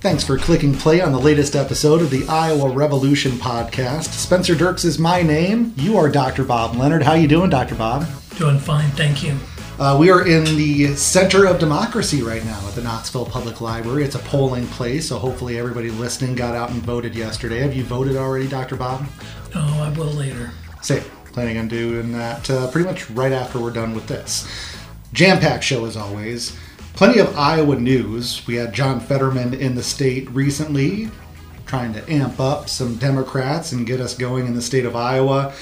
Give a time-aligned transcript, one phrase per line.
[0.00, 4.04] Thanks for clicking play on the latest episode of the Iowa Revolution podcast.
[4.04, 5.74] Spencer Dirks is my name.
[5.76, 6.42] You are Dr.
[6.42, 7.02] Bob Leonard.
[7.02, 7.74] How are you doing, Dr.
[7.74, 8.06] Bob?
[8.38, 9.36] Doing fine, thank you.
[9.78, 14.02] Uh, we are in the center of democracy right now at the Knoxville Public Library.
[14.02, 17.58] It's a polling place, so hopefully everybody listening got out and voted yesterday.
[17.58, 18.76] Have you voted already, Dr.
[18.76, 19.06] Bob?
[19.54, 20.50] No, I will later.
[20.80, 21.04] Same.
[21.32, 24.50] Planning on doing that uh, pretty much right after we're done with this.
[25.12, 26.56] Jam packed show as always.
[27.00, 28.46] Plenty of Iowa news.
[28.46, 31.08] We had John Fetterman in the state recently,
[31.64, 35.54] trying to amp up some Democrats and get us going in the state of Iowa.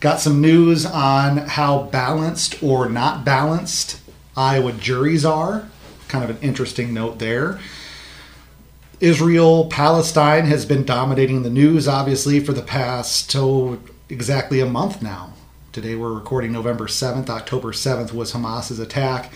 [0.00, 4.00] Got some news on how balanced or not balanced
[4.34, 5.68] Iowa juries are.
[6.08, 7.60] Kind of an interesting note there.
[8.98, 15.02] Israel Palestine has been dominating the news, obviously, for the past oh, exactly a month
[15.02, 15.34] now.
[15.70, 17.28] Today we're recording November 7th.
[17.28, 19.30] October 7th was Hamas's attack.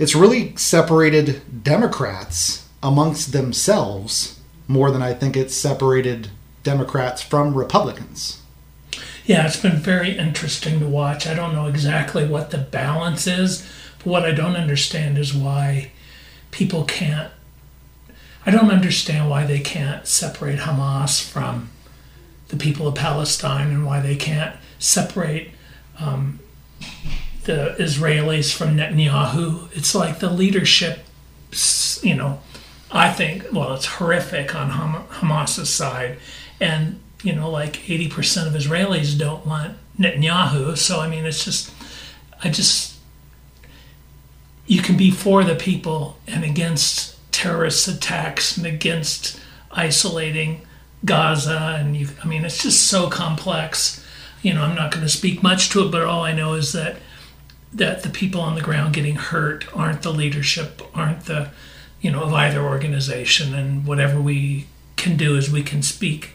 [0.00, 6.30] It's really separated Democrats amongst themselves more than I think it's separated
[6.62, 8.40] Democrats from Republicans.
[9.26, 11.26] Yeah, it's been very interesting to watch.
[11.26, 15.90] I don't know exactly what the balance is, but what I don't understand is why
[16.50, 17.30] people can't.
[18.46, 21.68] I don't understand why they can't separate Hamas from
[22.48, 25.50] the people of Palestine and why they can't separate
[25.98, 26.38] um,
[27.50, 29.76] the Israelis from Netanyahu.
[29.76, 31.00] It's like the leadership,
[32.00, 32.40] you know,
[32.92, 36.18] I think, well, it's horrific on Ham- Hamas's side.
[36.60, 40.78] And, you know, like 80% of Israelis don't want Netanyahu.
[40.78, 41.72] So, I mean, it's just,
[42.44, 42.96] I just,
[44.66, 49.40] you can be for the people and against terrorist attacks and against
[49.72, 50.62] isolating
[51.04, 51.76] Gaza.
[51.80, 54.06] And you, I mean, it's just so complex.
[54.40, 56.72] You know, I'm not going to speak much to it, but all I know is
[56.74, 56.96] that
[57.72, 61.50] that the people on the ground getting hurt aren't the leadership, aren't the,
[62.00, 63.54] you know, of either organization.
[63.54, 64.66] And whatever we
[64.96, 66.32] can do is we can speak,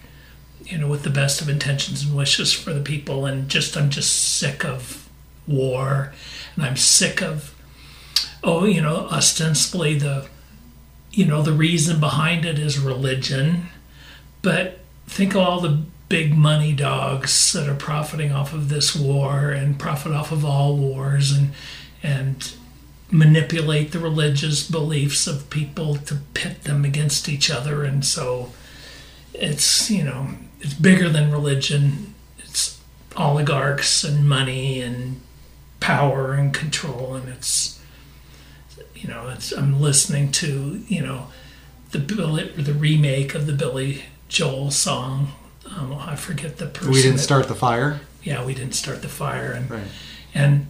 [0.64, 3.26] you know, with the best of intentions and wishes for the people.
[3.26, 5.10] And just, I'm just sick of
[5.48, 6.14] war.
[6.56, 7.54] And I'm sick of,
[8.44, 10.28] oh, you know, ostensibly the,
[11.12, 13.68] you know, the reason behind it is religion.
[14.42, 19.50] But think of all the big money dogs that are profiting off of this war
[19.50, 21.52] and profit off of all wars and
[22.04, 22.54] and
[23.12, 27.84] manipulate the religious beliefs of people to pit them against each other.
[27.84, 28.52] And so
[29.34, 30.30] it's you know
[30.60, 32.14] it's bigger than religion.
[32.40, 32.82] It's
[33.16, 35.22] oligarchs and money and
[35.80, 37.16] power and control.
[37.16, 37.82] And it's
[38.94, 41.28] you know it's I'm listening to you know
[41.92, 45.32] the Billy, the remake of the Billy Joel song
[45.66, 46.92] um, I forget the person.
[46.92, 48.02] We didn't that, start the fire.
[48.24, 49.88] Yeah, we didn't start the fire, and Right.
[50.34, 50.68] and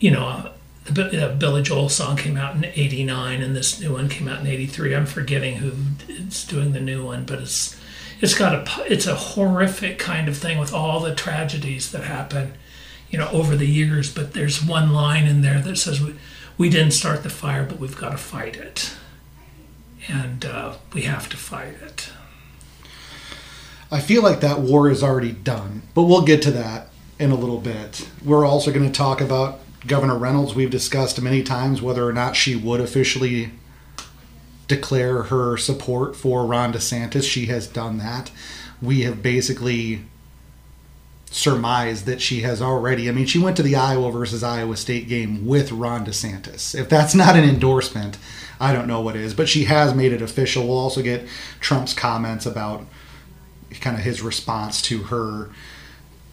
[0.00, 0.50] you know,
[0.84, 4.46] the Billy Joel song came out in '89, and this new one came out in
[4.46, 4.94] '83.
[4.94, 5.72] I'm forgetting who
[6.08, 7.76] is doing the new one, but it's
[8.20, 12.54] it's got a it's a horrific kind of thing with all the tragedies that happen,
[13.10, 14.12] you know, over the years.
[14.12, 16.14] But there's one line in there that says we
[16.58, 18.92] we didn't start the fire, but we've got to fight it,
[20.08, 22.10] and uh, we have to fight it.
[23.90, 26.88] I feel like that war is already done, but we'll get to that
[27.18, 28.08] in a little bit.
[28.24, 30.54] We're also going to talk about Governor Reynolds.
[30.54, 33.52] We've discussed many times whether or not she would officially
[34.66, 37.30] declare her support for Ron DeSantis.
[37.30, 38.32] She has done that.
[38.82, 40.02] We have basically
[41.30, 43.08] surmised that she has already.
[43.08, 46.74] I mean, she went to the Iowa versus Iowa State game with Ron DeSantis.
[46.78, 48.18] If that's not an endorsement,
[48.58, 49.34] I don't know what is.
[49.34, 50.66] But she has made it official.
[50.66, 51.28] We'll also get
[51.60, 52.86] Trump's comments about
[53.80, 55.50] kind of his response to her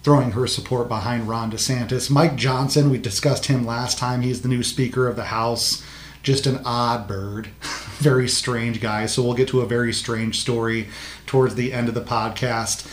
[0.03, 2.09] throwing her support behind Ron DeSantis.
[2.09, 4.21] Mike Johnson, we discussed him last time.
[4.21, 5.83] He's the new Speaker of the House.
[6.21, 7.47] Just an odd bird.
[7.99, 9.05] very strange guy.
[9.05, 10.88] So we'll get to a very strange story
[11.25, 12.85] towards the end of the podcast.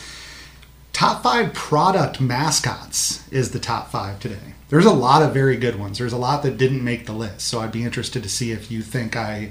[0.93, 4.55] Top five product mascots is the top five today.
[4.69, 5.99] There's a lot of very good ones.
[5.99, 7.41] There's a lot that didn't make the list.
[7.43, 9.51] So I'd be interested to see if you think I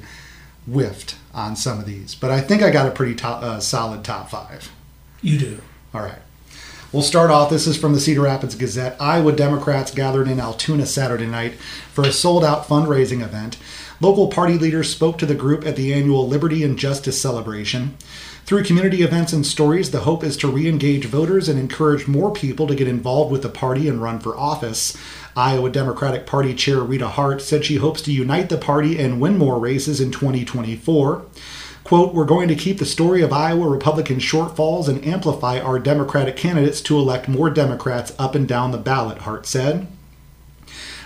[0.65, 2.15] whiffed on some of these.
[2.15, 4.71] But I think I got a pretty top, uh, solid top five.
[5.21, 5.61] You do.
[5.93, 6.21] All right.
[6.91, 7.51] We'll start off.
[7.51, 8.99] This is from the Cedar Rapids Gazette.
[8.99, 11.53] Iowa Democrats gathered in Altoona Saturday night
[11.93, 13.57] for a sold out fundraising event.
[14.01, 17.97] Local party leaders spoke to the group at the annual Liberty and Justice celebration.
[18.45, 22.31] Through community events and stories, the hope is to re engage voters and encourage more
[22.33, 24.97] people to get involved with the party and run for office.
[25.35, 29.37] Iowa Democratic Party Chair Rita Hart said she hopes to unite the party and win
[29.37, 31.25] more races in 2024.
[31.89, 36.35] Quote, we're going to keep the story of Iowa Republican shortfalls and amplify our Democratic
[36.35, 39.87] candidates to elect more Democrats up and down the ballot, Hart said.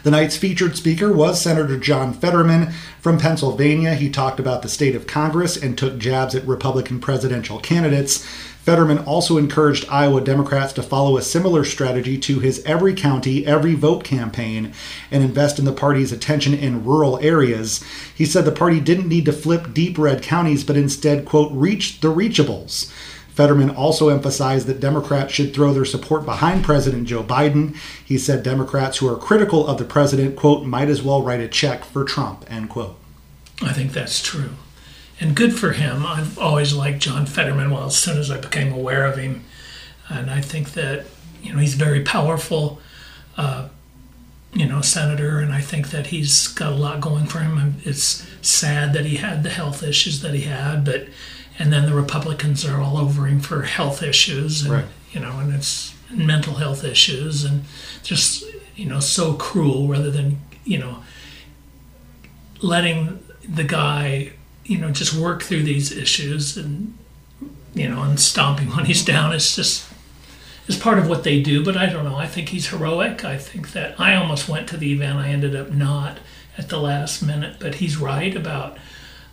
[0.03, 3.95] The night's featured speaker was Senator John Fetterman from Pennsylvania.
[3.95, 8.27] He talked about the state of Congress and took jabs at Republican presidential candidates.
[8.63, 13.73] Fetterman also encouraged Iowa Democrats to follow a similar strategy to his Every County, Every
[13.73, 14.73] Vote campaign
[15.11, 17.83] and invest in the party's attention in rural areas.
[18.15, 21.99] He said the party didn't need to flip deep red counties, but instead, quote, reach
[21.99, 22.89] the reachables.
[23.33, 27.75] Fetterman also emphasized that Democrats should throw their support behind President Joe Biden.
[28.05, 31.49] He said Democrats who are critical of the president, quote, might as well write a
[31.49, 32.95] check for Trump, end quote.
[33.61, 34.51] I think that's true.
[35.23, 36.05] And good for him.
[36.05, 39.45] I've always liked John Fetterman, well, as soon as I became aware of him.
[40.09, 41.05] And I think that,
[41.41, 42.81] you know, he's a very powerful,
[43.37, 43.69] uh,
[44.51, 47.75] you know, senator, and I think that he's got a lot going for him.
[47.85, 51.07] It's sad that he had the health issues that he had, but
[51.57, 54.85] and then the Republicans are all over him for health issues, and Right.
[55.13, 57.63] you know, and it's mental health issues, and
[58.03, 58.43] just
[58.75, 60.97] you know, so cruel rather than you know,
[62.61, 64.33] letting the guy
[64.65, 66.97] you know just work through these issues and
[67.73, 69.33] you know, and stomping when he's down.
[69.33, 69.87] It's just
[70.67, 72.15] is part of what they do, but I don't know.
[72.15, 73.25] I think he's heroic.
[73.25, 75.17] I think that I almost went to the event.
[75.17, 76.19] I ended up not
[76.57, 78.77] at the last minute, but he's right about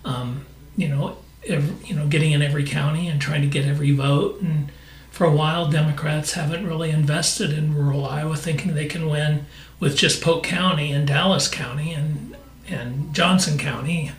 [0.05, 0.47] um,
[0.77, 4.41] you know every, you know getting in every county and trying to get every vote.
[4.41, 4.73] And
[5.11, 9.47] for a while, Democrats haven't really invested in rural Iowa, thinking they can win
[9.79, 12.37] with just Polk County and Dallas County and
[12.69, 14.13] and Johnson County,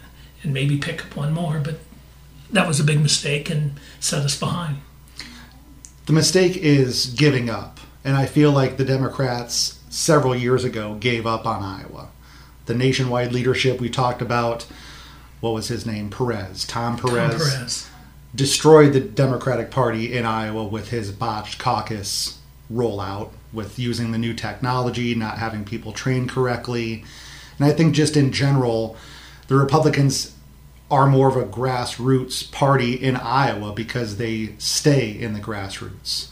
[0.44, 1.60] and maybe pick up one more.
[1.60, 1.80] But
[2.52, 4.78] that was a big mistake and set us behind.
[6.06, 7.80] The mistake is giving up.
[8.04, 12.10] And I feel like the Democrats several years ago gave up on Iowa.
[12.66, 14.66] The nationwide leadership we talked about,
[15.40, 16.10] what was his name?
[16.10, 16.66] Perez.
[16.66, 17.90] Tom Perez, Tom Perez.
[18.34, 22.40] destroyed the Democratic Party in Iowa with his botched caucus
[22.72, 27.04] rollout, with using the new technology, not having people trained correctly.
[27.60, 28.96] And I think just in general,
[29.52, 30.34] the Republicans
[30.90, 36.30] are more of a grassroots party in Iowa because they stay in the grassroots.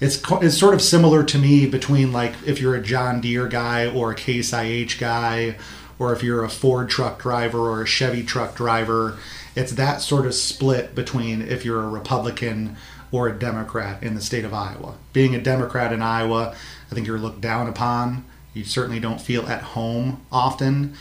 [0.00, 3.86] It's, it's sort of similar to me between like if you're a John Deere guy
[3.86, 5.56] or a Case IH guy,
[5.98, 9.18] or if you're a Ford truck driver or a Chevy truck driver.
[9.54, 12.76] It's that sort of split between if you're a Republican
[13.12, 14.94] or a Democrat in the state of Iowa.
[15.12, 16.56] Being a Democrat in Iowa,
[16.90, 18.24] I think you're looked down upon.
[18.54, 20.94] You certainly don't feel at home often.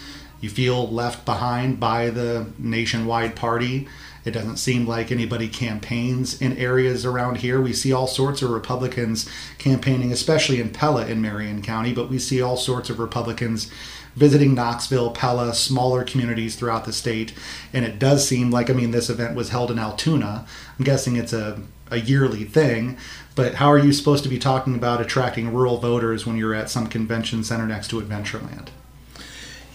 [0.46, 3.88] You feel left behind by the nationwide party.
[4.26, 7.60] It doesn't seem like anybody campaigns in areas around here.
[7.60, 9.28] We see all sorts of Republicans
[9.58, 13.72] campaigning, especially in Pella in Marion County, but we see all sorts of Republicans
[14.16, 17.34] visiting Knoxville, Pella, smaller communities throughout the state.
[17.74, 20.46] And it does seem like, I mean, this event was held in Altoona.
[20.78, 21.60] I'm guessing it's a,
[21.90, 23.00] a yearly thing,
[23.34, 26.70] but how are you supposed to be talking about attracting rural voters when you're at
[26.70, 28.68] some convention center next to Adventureland?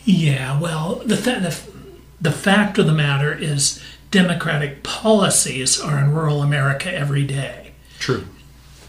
[0.05, 1.61] Yeah, well, the, th- the,
[2.21, 7.73] the fact of the matter is Democratic policies are in rural America every day.
[7.99, 8.25] True.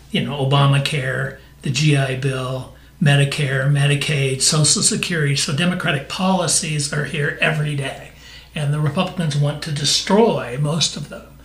[0.09, 5.35] You know, Obamacare, the GI Bill, Medicare, Medicaid, Social Security.
[5.35, 8.11] So Democratic policies are here every day.
[8.53, 11.39] And the Republicans want to destroy most of them.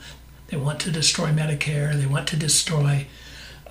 [0.48, 3.06] They want to destroy Medicare, they want to destroy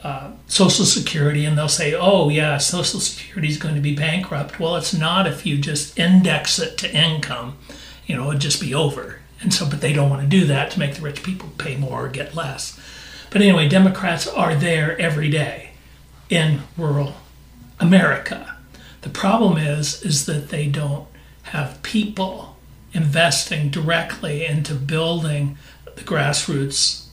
[0.05, 4.59] uh, Social Security, and they'll say, oh, yeah, Social Security is going to be bankrupt.
[4.59, 7.57] Well, it's not if you just index it to income,
[8.05, 9.21] you know, it'd just be over.
[9.41, 11.75] And so, but they don't want to do that to make the rich people pay
[11.75, 12.79] more or get less.
[13.31, 15.71] But anyway, Democrats are there every day
[16.29, 17.15] in rural
[17.79, 18.57] America.
[19.01, 21.07] The problem is, is that they don't
[21.43, 22.57] have people
[22.93, 25.57] investing directly into building
[25.95, 27.07] the grassroots,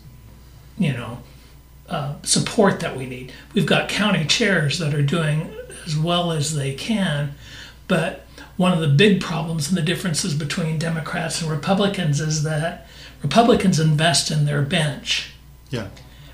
[0.76, 1.22] you know,
[1.92, 3.32] uh, support that we need.
[3.54, 5.54] We've got county chairs that are doing
[5.86, 7.34] as well as they can,
[7.88, 8.24] but
[8.56, 12.86] one of the big problems and the differences between Democrats and Republicans is that
[13.22, 15.32] Republicans invest in their bench,
[15.70, 15.88] Yeah.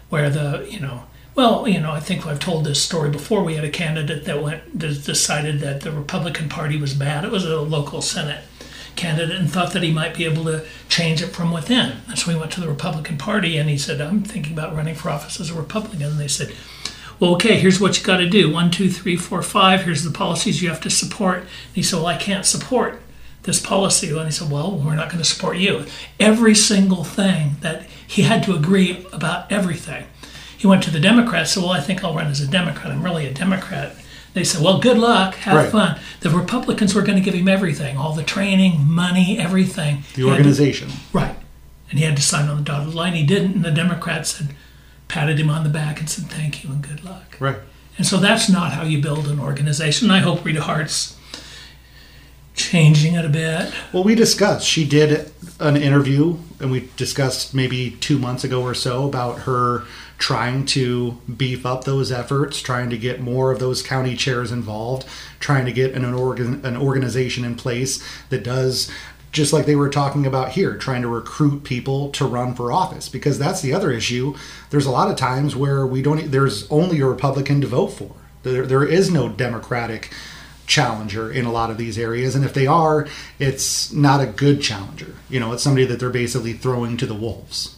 [0.08, 1.04] where the you know.
[1.34, 3.44] Well, you know, I think I've told this story before.
[3.44, 7.24] We had a candidate that went that decided that the Republican Party was bad.
[7.24, 8.42] It was a local Senate
[8.98, 11.98] candidate and thought that he might be able to change it from within.
[12.08, 14.94] And so he went to the Republican Party and he said, I'm thinking about running
[14.94, 16.02] for office as a Republican.
[16.02, 16.52] And they said,
[17.18, 19.84] Well, okay, here's what you got to do one, two, three, four, five.
[19.84, 21.38] Here's the policies you have to support.
[21.38, 23.00] And he said, Well, I can't support
[23.44, 24.10] this policy.
[24.10, 25.86] And he said, Well, we're not going to support you.
[26.20, 30.06] Every single thing that he had to agree about everything.
[30.56, 32.90] He went to the Democrats, said, Well, I think I'll run as a Democrat.
[32.90, 33.94] I'm really a Democrat.
[34.38, 35.68] They said, Well, good luck, have Right.
[35.72, 35.98] fun.
[36.20, 40.04] The Republicans were going to give him everything all the training, money, everything.
[40.14, 40.90] The He had to- organization.
[41.12, 41.34] right.
[41.90, 43.14] And he had to sign on the dotted line.
[43.14, 43.54] He didn't.
[43.56, 44.50] And the Democrats had
[45.08, 47.34] patted him on the back and said, Thank you and good luck.
[47.40, 47.56] Right.
[47.96, 50.08] And so that's not how you build an organization.
[50.08, 51.16] I hope Rita Hart's
[52.54, 53.72] changing it a bit.
[53.92, 54.66] Well, we discussed.
[54.68, 59.82] She did an interview, and we discussed maybe two months ago or so about her
[60.18, 65.06] trying to beef up those efforts, trying to get more of those county chairs involved,
[65.38, 68.90] trying to get an, organ, an organization in place that does
[69.30, 73.08] just like they were talking about here, trying to recruit people to run for office.
[73.08, 74.34] Because that's the other issue.
[74.70, 76.30] There's a lot of times where we don't.
[76.30, 78.14] There's only a Republican to vote for.
[78.42, 80.12] There, there is no Democratic
[80.66, 83.06] challenger in a lot of these areas, and if they are,
[83.38, 85.14] it's not a good challenger.
[85.28, 87.77] You know, it's somebody that they're basically throwing to the wolves.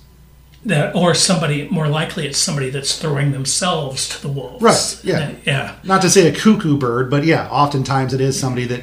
[0.62, 4.62] That, or somebody more likely it's somebody that's throwing themselves to the wolves.
[4.62, 5.00] Right.
[5.02, 5.34] Yeah.
[5.46, 5.76] yeah.
[5.84, 8.82] Not to say a cuckoo bird, but yeah, oftentimes it is somebody that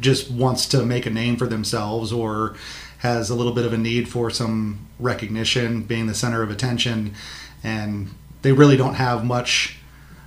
[0.00, 2.56] just wants to make a name for themselves or
[2.98, 7.14] has a little bit of a need for some recognition, being the center of attention,
[7.62, 8.08] and
[8.42, 9.76] they really don't have much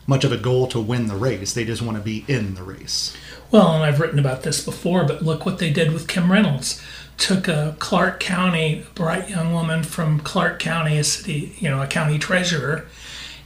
[0.08, 1.54] much of a goal to win the race.
[1.54, 3.16] They just want to be in the race.
[3.52, 6.82] Well, and I've written about this before, but look what they did with Kim Reynolds.
[7.18, 11.88] Took a Clark County, bright young woman from Clark County, a city, you know, a
[11.88, 12.88] county treasurer,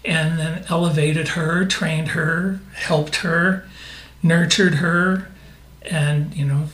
[0.05, 3.67] and then elevated her, trained her, helped her,
[4.21, 5.27] nurtured her,
[5.81, 6.69] and you know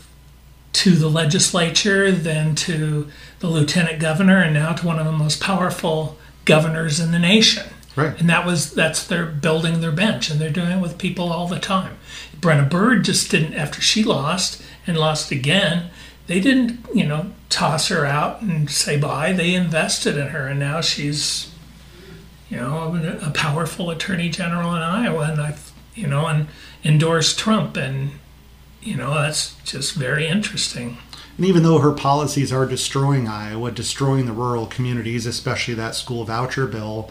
[0.73, 3.07] to the legislature, then to
[3.39, 7.63] the lieutenant governor, and now to one of the most powerful governors in the nation.
[7.95, 8.17] Right.
[8.19, 11.47] And that was that's they're building their bench, and they're doing it with people all
[11.47, 11.97] the time.
[12.39, 15.89] Brenna Bird just didn't after she lost and lost again.
[16.27, 19.33] They didn't, you know, toss her out and say bye.
[19.33, 21.51] They invested in her, and now she's,
[22.49, 25.57] you know, a powerful attorney general in Iowa, and I,
[25.93, 26.47] you know, and
[26.83, 28.11] endorsed Trump, and
[28.81, 30.97] you know, that's just very interesting.
[31.37, 36.23] And even though her policies are destroying Iowa, destroying the rural communities, especially that school
[36.23, 37.09] voucher bill,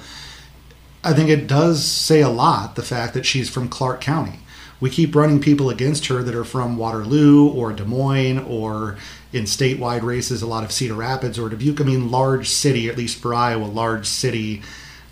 [1.02, 4.40] I think it does say a lot the fact that she's from Clark County.
[4.80, 8.96] We keep running people against her that are from Waterloo or Des Moines or
[9.32, 11.80] in statewide races, a lot of Cedar Rapids or Dubuque.
[11.80, 14.62] I mean, large city, at least for Iowa, large city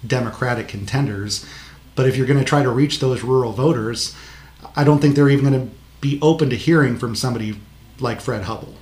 [0.07, 1.45] Democratic contenders.
[1.95, 4.15] But if you're going to try to reach those rural voters,
[4.75, 7.61] I don't think they're even going to be open to hearing from somebody
[8.01, 8.75] like Fred Hubbell.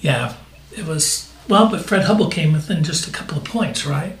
[0.00, 0.34] Yeah,
[0.76, 4.18] it was well, but Fred Hubbell came within just a couple of points, right?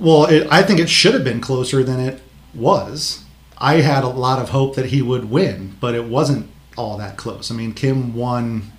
[0.00, 2.22] Well, it, I think it should have been closer than it
[2.54, 3.24] was.
[3.58, 7.16] I had a lot of hope that he would win, but it wasn't all that
[7.18, 7.50] close.
[7.50, 8.72] I mean, Kim won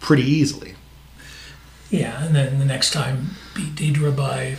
[0.00, 0.74] pretty easily.
[1.90, 4.56] Yeah, and then the next time beat Deidre by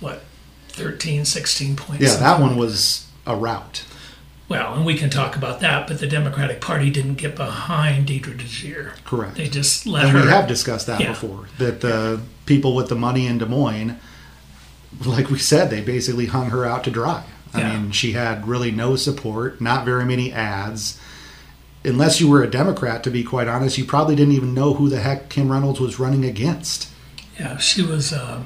[0.00, 0.22] what
[0.68, 2.02] 13, 16 points.
[2.02, 3.84] Yeah, that one was a rout.
[4.48, 8.36] Well, and we can talk about that, but the Democratic Party didn't get behind Deidre
[8.38, 9.02] DeJear.
[9.04, 9.36] Correct.
[9.36, 10.24] They just let and her.
[10.24, 11.08] we have discussed that Yeah.
[11.10, 11.48] before.
[11.58, 13.98] That the people with the money in Des Moines,
[15.04, 17.24] like we said, they basically hung her out to dry.
[17.54, 17.72] I Yeah.
[17.80, 20.98] mean, she had really no support, not very many ads.
[21.84, 24.88] Unless you were a Democrat, to be quite honest, you probably didn't even know who
[24.88, 26.88] the heck Kim Reynolds was running against.
[27.38, 28.12] Yeah, she was.
[28.12, 28.44] Uh,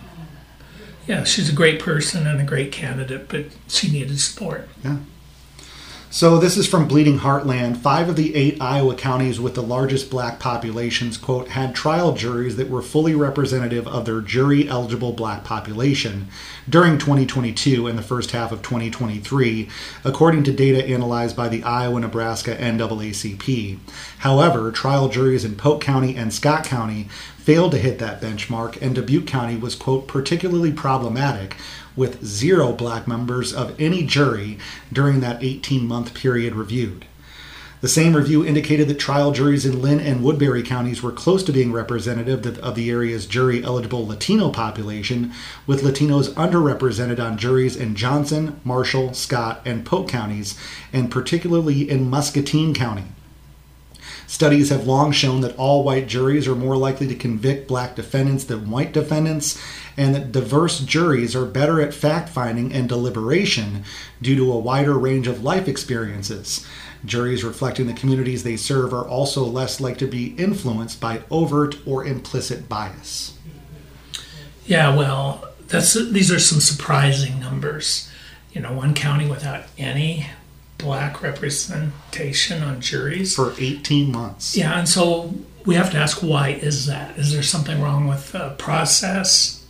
[1.06, 4.68] yeah, she's a great person and a great candidate, but she needed support.
[6.08, 7.78] So this is from Bleeding Heartland.
[7.78, 12.56] Five of the eight Iowa counties with the largest black populations, quote, had trial juries
[12.56, 16.28] that were fully representative of their jury eligible black population
[16.68, 19.68] during 2022 and the first half of 2023,
[20.04, 23.78] according to data analyzed by the Iowa Nebraska NAACP.
[24.18, 28.94] However, trial juries in Polk County and Scott County failed to hit that benchmark, and
[28.94, 31.56] Dubuque County was, quote, particularly problematic
[31.96, 34.58] with zero black members of any jury
[34.92, 37.06] during that 18 month period reviewed.
[37.82, 41.52] The same review indicated that trial juries in Linn and Woodbury counties were close to
[41.52, 45.32] being representative of the area's jury eligible Latino population,
[45.66, 50.58] with Latinos underrepresented on juries in Johnson, Marshall, Scott, and Polk counties,
[50.90, 53.04] and particularly in Muscatine County.
[54.26, 58.44] Studies have long shown that all white juries are more likely to convict black defendants
[58.44, 59.62] than white defendants,
[59.96, 63.84] and that diverse juries are better at fact finding and deliberation
[64.20, 66.66] due to a wider range of life experiences.
[67.04, 71.76] Juries reflecting the communities they serve are also less likely to be influenced by overt
[71.86, 73.34] or implicit bias.
[74.66, 78.10] Yeah, well, that's these are some surprising numbers.
[78.52, 80.26] You know, one county without any
[80.78, 83.34] black representation on juries.
[83.34, 84.56] For 18 months.
[84.56, 87.18] Yeah, and so we have to ask why is that?
[87.18, 89.66] Is there something wrong with the process?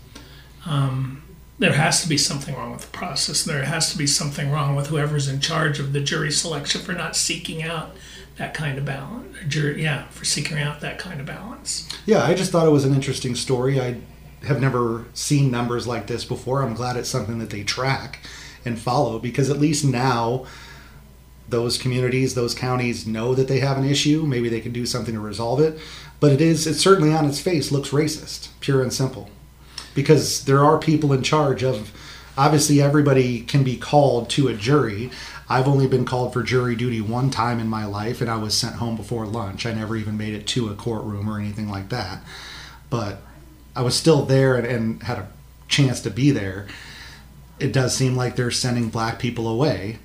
[0.66, 1.22] Um,
[1.58, 3.44] there has to be something wrong with the process.
[3.44, 6.92] There has to be something wrong with whoever's in charge of the jury selection for
[6.92, 7.96] not seeking out
[8.36, 9.36] that kind of balance.
[9.48, 11.88] Jury, yeah, for seeking out that kind of balance.
[12.04, 13.80] Yeah, I just thought it was an interesting story.
[13.80, 14.00] I
[14.42, 16.62] have never seen numbers like this before.
[16.62, 18.20] I'm glad it's something that they track
[18.64, 20.44] and follow because at least now
[21.48, 24.24] those communities, those counties know that they have an issue.
[24.26, 25.78] Maybe they can do something to resolve it.
[26.18, 29.30] But it is, it certainly on its face looks racist, pure and simple.
[29.94, 31.92] Because there are people in charge of,
[32.36, 35.10] obviously, everybody can be called to a jury.
[35.48, 38.56] I've only been called for jury duty one time in my life, and I was
[38.56, 39.64] sent home before lunch.
[39.64, 42.20] I never even made it to a courtroom or anything like that.
[42.90, 43.22] But
[43.74, 45.28] I was still there and, and had a
[45.68, 46.66] chance to be there.
[47.58, 49.98] It does seem like they're sending black people away.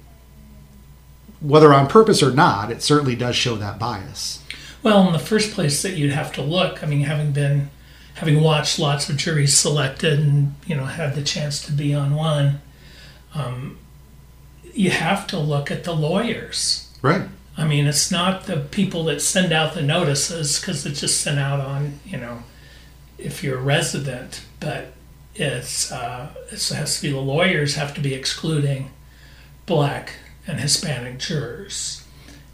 [1.41, 4.43] Whether on purpose or not, it certainly does show that bias.
[4.83, 7.69] Well, in the first place that you'd have to look, I mean, having been,
[8.15, 12.15] having watched lots of juries selected and, you know, had the chance to be on
[12.15, 12.61] one,
[13.33, 13.77] um,
[14.73, 16.91] you have to look at the lawyers.
[17.01, 17.23] Right.
[17.57, 21.37] I mean, it's not the people that send out the notices because it's just sent
[21.39, 22.43] out on, you know,
[23.17, 24.93] if you're a resident, but
[25.35, 28.91] it's, uh, it has to be the lawyers have to be excluding
[29.65, 30.13] black
[30.47, 32.03] and Hispanic jurors.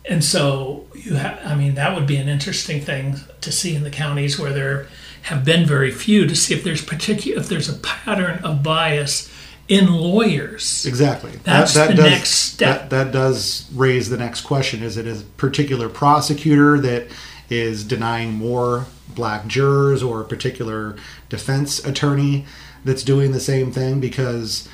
[0.10, 3.84] And so you have, I mean, that would be an interesting thing to see in
[3.84, 4.88] the counties where there
[5.24, 9.29] have been very few to see if there's particular if there's a pattern of bias
[9.67, 10.86] in lawyers.
[10.86, 11.32] Exactly.
[11.44, 12.89] That's the does, next step.
[12.89, 17.08] That, that does raise the next question: Is it a particular prosecutor that
[17.50, 20.96] is denying more black jurors, or a particular
[21.27, 22.46] defense attorney
[22.86, 24.00] that's doing the same thing?
[24.00, 24.70] Because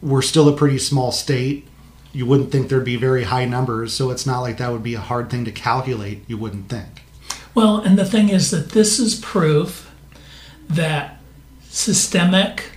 [0.00, 1.66] we're still a pretty small state
[2.12, 4.94] you wouldn't think there'd be very high numbers, so it's not like that would be
[4.94, 7.02] a hard thing to calculate, you wouldn't think.
[7.54, 9.90] Well, and the thing is that this is proof
[10.68, 11.18] that
[11.68, 12.72] systemic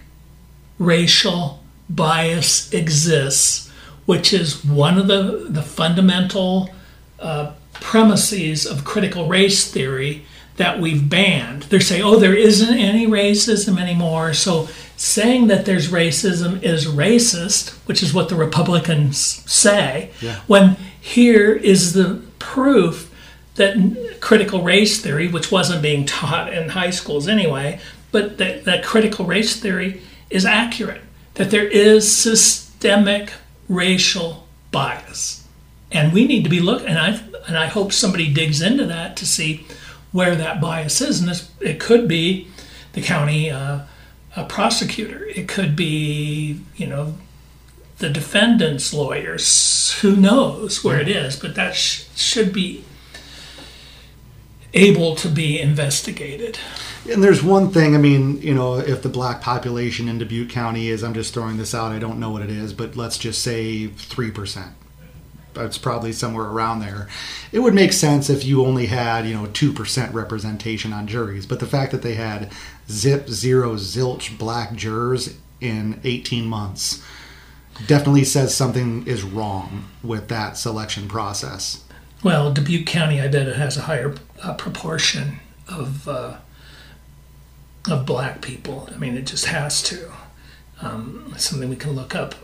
[0.79, 3.69] racial bias exists,
[4.05, 6.69] which is one of the, the fundamental
[7.19, 10.25] uh, premises of critical race theory
[10.57, 11.63] that we've banned.
[11.63, 14.67] They're saying, oh, there isn't any racism anymore, so
[15.01, 19.17] saying that there's racism is racist, which is what the Republicans
[19.51, 20.39] say, yeah.
[20.45, 23.11] when here is the proof
[23.55, 27.79] that critical race theory, which wasn't being taught in high schools anyway,
[28.11, 31.01] but that, that critical race theory is accurate,
[31.33, 33.33] that there is systemic
[33.67, 35.47] racial bias.
[35.91, 39.17] And we need to be looking, and I, and I hope somebody digs into that
[39.17, 39.65] to see
[40.11, 41.19] where that bias is.
[41.19, 42.47] And this, it could be
[42.93, 43.79] the county uh,
[44.35, 45.25] a prosecutor.
[45.25, 47.15] It could be, you know,
[47.97, 49.93] the defendant's lawyers.
[50.01, 51.35] Who knows where it is?
[51.35, 52.83] But that sh- should be
[54.73, 56.57] able to be investigated.
[57.09, 60.89] And there's one thing, I mean, you know, if the black population in Dubuque County
[60.89, 63.41] is, I'm just throwing this out, I don't know what it is, but let's just
[63.41, 64.71] say 3%.
[65.55, 67.09] It's probably somewhere around there.
[67.51, 71.45] It would make sense if you only had, you know, 2% representation on juries.
[71.45, 72.51] But the fact that they had
[72.91, 77.03] zip, zero, zilch black jurors in 18 months
[77.87, 81.83] definitely says something is wrong with that selection process.
[82.23, 86.37] Well, Dubuque County, I bet it has a higher uh, proportion of uh,
[87.89, 88.87] of black people.
[88.93, 90.11] I mean, it just has to.
[90.81, 92.35] Um, something we can look up,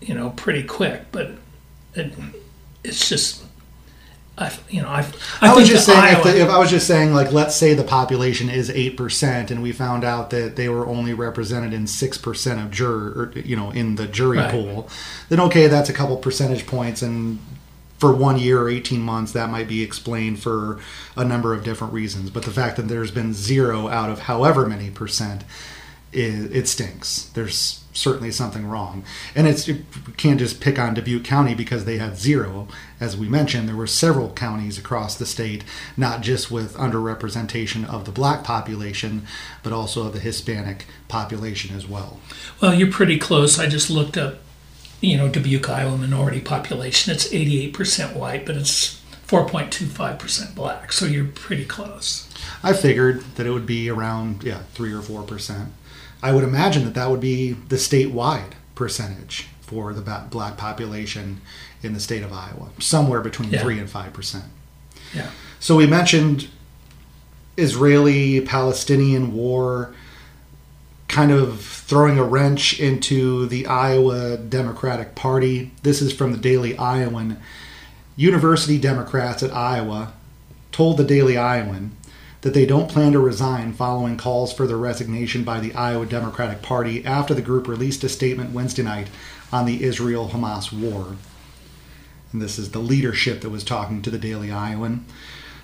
[0.00, 1.06] you know, pretty quick.
[1.10, 1.32] But
[1.94, 2.12] it,
[2.84, 3.43] it's just
[4.36, 5.06] I, you know, I,
[5.40, 7.54] I, I was just saying Iowa, if, the, if, I was just saying like let's
[7.54, 11.72] say the population is eight percent and we found out that they were only represented
[11.72, 14.50] in six percent of juror, or, you know, in the jury right.
[14.50, 14.88] pool,
[15.28, 17.38] then okay, that's a couple percentage points, and
[17.98, 20.80] for one year or eighteen months, that might be explained for
[21.16, 22.28] a number of different reasons.
[22.28, 25.44] But the fact that there's been zero out of however many percent,
[26.14, 27.24] it, it stinks.
[27.34, 29.04] There's certainly something wrong.
[29.34, 29.84] And it's you
[30.16, 32.68] can't just pick on Dubuque County because they had zero.
[33.00, 35.64] As we mentioned, there were several counties across the state,
[35.96, 39.26] not just with underrepresentation of the black population,
[39.62, 42.20] but also of the Hispanic population as well.
[42.60, 43.58] Well, you're pretty close.
[43.58, 44.36] I just looked up,
[45.00, 47.12] you know, Dubuque, Iowa minority population.
[47.12, 50.92] It's 88% white, but it's 4.25% black.
[50.92, 52.28] So you're pretty close.
[52.62, 55.68] I figured that it would be around, yeah, 3 or 4%.
[56.22, 61.40] I would imagine that that would be the statewide percentage for the black population
[61.82, 63.62] in the state of Iowa, somewhere between yeah.
[63.62, 64.44] three and five percent.
[65.14, 65.30] Yeah.
[65.60, 66.48] So we mentioned
[67.56, 69.94] Israeli-Palestinian war,
[71.08, 75.70] kind of throwing a wrench into the Iowa Democratic Party.
[75.82, 77.38] This is from the Daily Iowan.
[78.16, 80.12] University Democrats at Iowa
[80.72, 81.96] told the Daily Iowan
[82.44, 86.60] that they don't plan to resign following calls for their resignation by the Iowa Democratic
[86.60, 89.08] Party after the group released a statement Wednesday night
[89.50, 91.16] on the Israel Hamas war.
[92.32, 95.06] And this is the leadership that was talking to the Daily Iowan.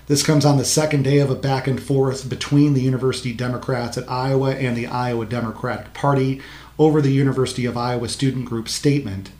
[0.07, 3.99] This comes on the second day of a back and forth between the University Democrats
[3.99, 6.41] at Iowa and the Iowa Democratic Party
[6.79, 9.33] over the University of Iowa student group statement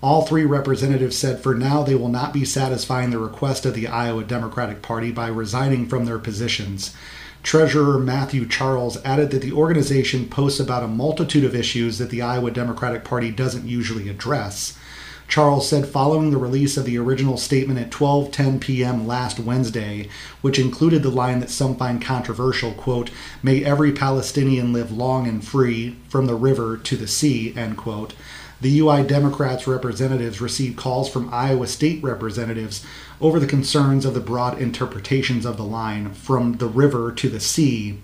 [0.00, 3.88] All three representatives said for now they will not be satisfying the request of the
[3.88, 6.94] Iowa Democratic Party by resigning from their positions.
[7.42, 12.22] Treasurer Matthew Charles added that the organization posts about a multitude of issues that the
[12.22, 14.78] Iowa Democratic Party doesn't usually address.
[15.26, 19.04] Charles said following the release of the original statement at 12:10 p.m.
[19.04, 20.08] last Wednesday,
[20.42, 23.10] which included the line that some find controversial, quote,
[23.42, 28.14] "May every Palestinian live long and free from the river to the sea," end quote.
[28.60, 32.84] The UI Democrats representatives received calls from Iowa state representatives
[33.20, 37.40] over the concerns of the broad interpretations of the line from the river to the
[37.40, 37.98] sea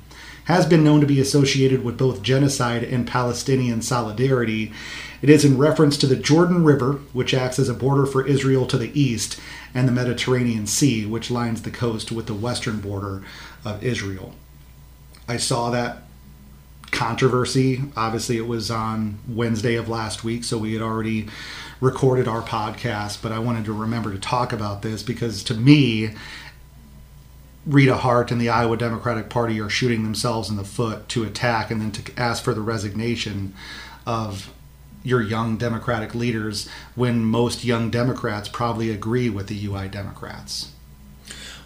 [0.45, 4.73] has been known to be associated with both genocide and Palestinian solidarity.
[5.23, 8.67] It is in reference to the Jordan River, which acts as a border for Israel
[8.67, 9.40] to the east,
[9.75, 13.23] and the Mediterranean Sea, which lines the coast with the western border
[13.64, 14.35] of Israel.
[15.27, 16.04] I saw that
[16.95, 17.83] controversy.
[17.97, 21.29] Obviously, it was on Wednesday of last week, so we had already
[21.81, 26.15] recorded our podcast, but I wanted to remember to talk about this because to me,
[27.67, 31.71] Rita Hart and the Iowa Democratic Party are shooting themselves in the foot to attack
[31.71, 33.55] and then to ask for the resignation
[34.07, 34.53] of
[35.03, 40.73] your young Democratic leaders when most young Democrats probably agree with the UI Democrats.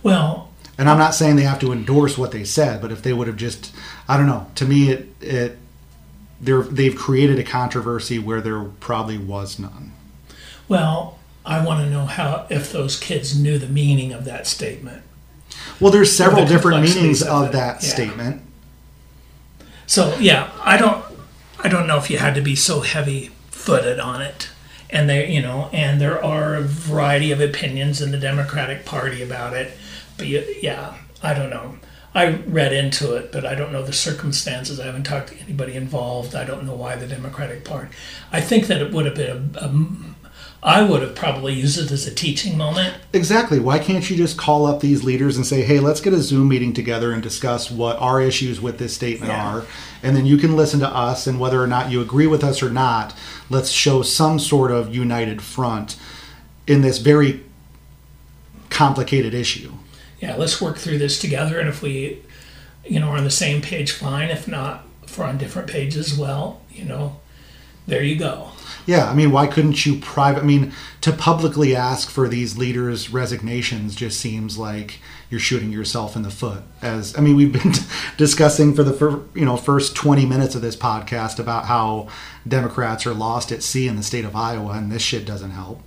[0.02, 0.47] Well,
[0.78, 3.26] and I'm not saying they have to endorse what they said, but if they would
[3.26, 3.74] have just,
[4.08, 4.46] I don't know.
[4.54, 5.58] To me, it it
[6.40, 9.92] they're they've created a controversy where there probably was none.
[10.68, 15.02] Well, I want to know how if those kids knew the meaning of that statement.
[15.80, 17.88] Well, there's several the different meanings of of that yeah.
[17.88, 18.42] statement.
[19.86, 21.04] So yeah, I don't,
[21.60, 24.50] I don't know if you had to be so heavy-footed on it.
[24.90, 29.22] And there, you know, and there are a variety of opinions in the Democratic Party
[29.22, 29.72] about it.
[30.18, 31.76] But yeah, I don't know.
[32.14, 34.80] I read into it, but I don't know the circumstances.
[34.80, 36.34] I haven't talked to anybody involved.
[36.34, 37.94] I don't know why the Democratic Party.
[38.32, 40.14] I think that it would have been a, a
[40.60, 42.96] I would have probably used it as a teaching moment.
[43.12, 43.60] Exactly.
[43.60, 46.48] Why can't you just call up these leaders and say, "Hey, let's get a Zoom
[46.48, 49.46] meeting together and discuss what our issues with this statement Yeah.
[49.58, 49.64] are,"
[50.02, 52.60] and then you can listen to us, and whether or not you agree with us
[52.60, 53.14] or not,
[53.48, 55.94] let's show some sort of united front
[56.66, 57.44] in this very
[58.68, 59.74] complicated issue.
[60.20, 61.58] Yeah, let's work through this together.
[61.58, 62.22] And if we,
[62.84, 64.30] you know, are on the same page, fine.
[64.30, 67.20] If not, if we're on different pages, well, you know,
[67.86, 68.50] there you go.
[68.86, 70.42] Yeah, I mean, why couldn't you private?
[70.42, 76.16] I mean, to publicly ask for these leaders' resignations just seems like you're shooting yourself
[76.16, 76.62] in the foot.
[76.80, 77.74] As I mean, we've been
[78.16, 82.08] discussing for the fir- you know first 20 minutes of this podcast about how
[82.46, 85.82] Democrats are lost at sea in the state of Iowa, and this shit doesn't help.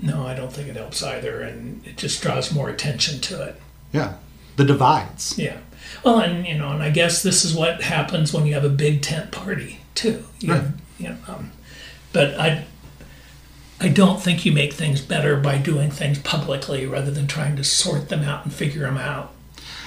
[0.00, 1.40] No, I don't think it helps either.
[1.40, 3.60] And it just draws more attention to it.
[3.94, 4.14] Yeah,
[4.56, 5.38] the divides.
[5.38, 5.58] Yeah.
[6.04, 8.68] Well, and, you know, and I guess this is what happens when you have a
[8.68, 10.24] big tent party, too.
[10.40, 10.60] You Right.
[10.62, 11.52] have, you know, um,
[12.12, 12.64] but I,
[13.80, 17.64] I don't think you make things better by doing things publicly rather than trying to
[17.64, 19.32] sort them out and figure them out.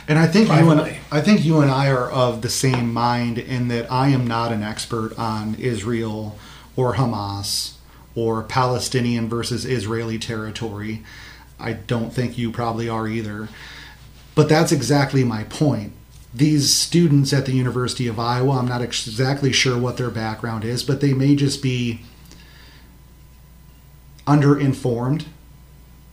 [0.07, 3.37] And I think you and I think you and I are of the same mind
[3.37, 6.37] in that I am not an expert on Israel
[6.77, 7.73] or Hamas
[8.15, 11.03] or Palestinian versus Israeli territory.
[11.59, 13.49] I don't think you probably are either.
[14.37, 15.93] But that's exactly my point.
[16.31, 20.83] These students at the University of Iowa, I'm not exactly sure what their background is,
[20.83, 22.01] but they may just be
[24.27, 25.25] underinformed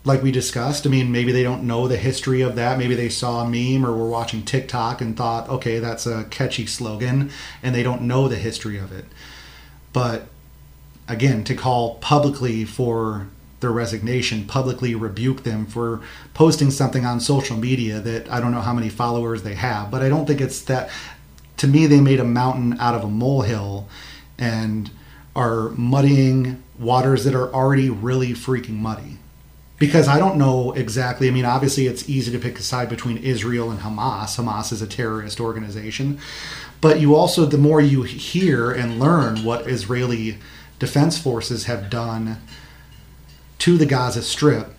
[0.05, 0.87] like we discussed.
[0.87, 2.79] I mean, maybe they don't know the history of that.
[2.79, 6.65] Maybe they saw a meme or were watching TikTok and thought, okay, that's a catchy
[6.65, 7.31] slogan,
[7.63, 9.05] and they don't know the history of it.
[9.93, 10.29] But
[11.07, 13.27] again, to call publicly for
[13.65, 16.03] their resignation, publicly rebuke them for
[16.35, 20.03] posting something on social media that I don't know how many followers they have, but
[20.03, 20.91] I don't think it's that.
[21.59, 23.89] To me, they made a mountain out of a molehill
[24.39, 24.91] and
[25.35, 29.19] are muddying waters that are already really freaking muddy
[29.79, 31.27] because I don't know exactly.
[31.27, 34.37] I mean, obviously, it's easy to pick a side between Israel and Hamas.
[34.37, 36.19] Hamas is a terrorist organization.
[36.83, 40.37] But you also, the more you hear and learn what Israeli
[40.79, 42.37] defense forces have done
[43.65, 44.75] to the Gaza Strip,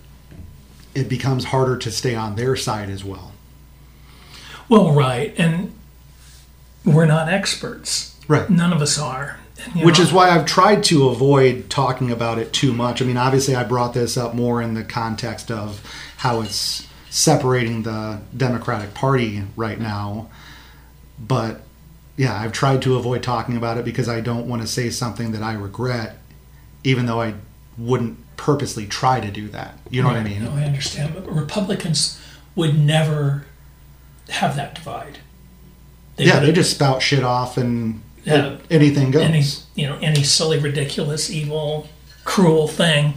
[0.94, 3.32] it becomes harder to stay on their side as well.
[4.68, 5.34] Well, right.
[5.36, 5.74] And
[6.84, 8.16] we're not experts.
[8.28, 8.48] Right.
[8.48, 9.40] None of us are.
[9.74, 13.02] And, Which know, is why I've tried to avoid talking about it too much.
[13.02, 15.82] I mean, obviously, I brought this up more in the context of
[16.18, 20.30] how it's separating the Democratic Party right now.
[21.18, 21.62] But
[22.16, 25.32] yeah, I've tried to avoid talking about it because I don't want to say something
[25.32, 26.18] that I regret,
[26.84, 27.34] even though I
[27.76, 29.78] wouldn't purposely try to do that.
[29.90, 30.44] You know what I mean?
[30.44, 31.14] No, I understand.
[31.14, 32.20] But Republicans
[32.54, 33.46] would never
[34.28, 35.18] have that divide.
[36.18, 38.56] yeah, they just spout shit off and Yeah.
[38.70, 39.22] anything goes.
[39.22, 39.44] any
[39.74, 41.88] you know any silly, ridiculous, evil
[42.24, 43.14] cruel thing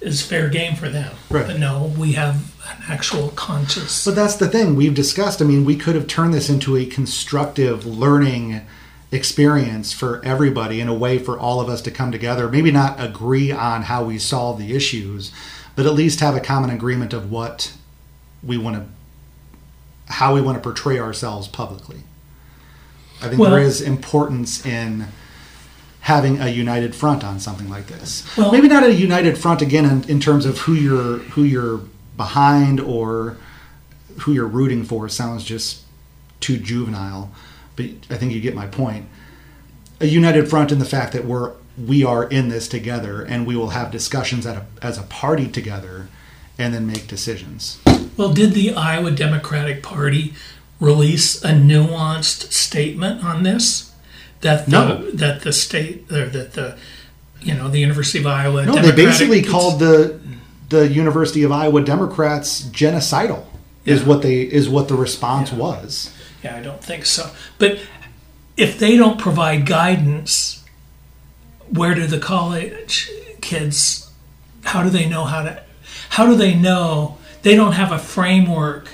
[0.00, 1.12] is fair game for them.
[1.28, 1.46] Right.
[1.46, 2.36] But no, we have
[2.70, 4.04] an actual conscious.
[4.04, 5.42] But that's the thing we've discussed.
[5.42, 8.60] I mean, we could have turned this into a constructive learning
[9.10, 12.48] experience for everybody and a way for all of us to come together.
[12.48, 15.32] Maybe not agree on how we solve the issues,
[15.76, 17.72] but at least have a common agreement of what
[18.42, 22.02] we want to, how we want to portray ourselves publicly.
[23.22, 25.08] I think Well- there is importance in
[26.00, 28.24] having a united front on something like this.
[28.36, 31.80] Well- Maybe not a united front again in, in terms of who you're who you're
[32.16, 33.36] behind or
[34.20, 35.80] who you're rooting for sounds just
[36.40, 37.30] too juvenile,
[37.78, 39.06] but I think you get my point.
[40.00, 43.56] A united front in the fact that we're we are in this together and we
[43.56, 46.08] will have discussions at a, as a party together
[46.58, 47.78] and then make decisions.
[48.16, 50.34] Well, did the Iowa Democratic Party
[50.80, 53.92] release a nuanced statement on this?
[54.40, 55.10] That the, No.
[55.12, 56.76] that the state or that the
[57.40, 58.66] you know the University of Iowa.
[58.66, 60.18] No, they Democratic- basically called the
[60.68, 63.44] the University of Iowa Democrats genocidal.
[63.84, 66.12] Is what they is what the response was.
[66.42, 67.30] Yeah, I don't think so.
[67.58, 67.80] But
[68.56, 70.64] if they don't provide guidance,
[71.68, 74.10] where do the college kids?
[74.64, 75.62] How do they know how to?
[76.10, 78.88] How do they know they don't have a framework,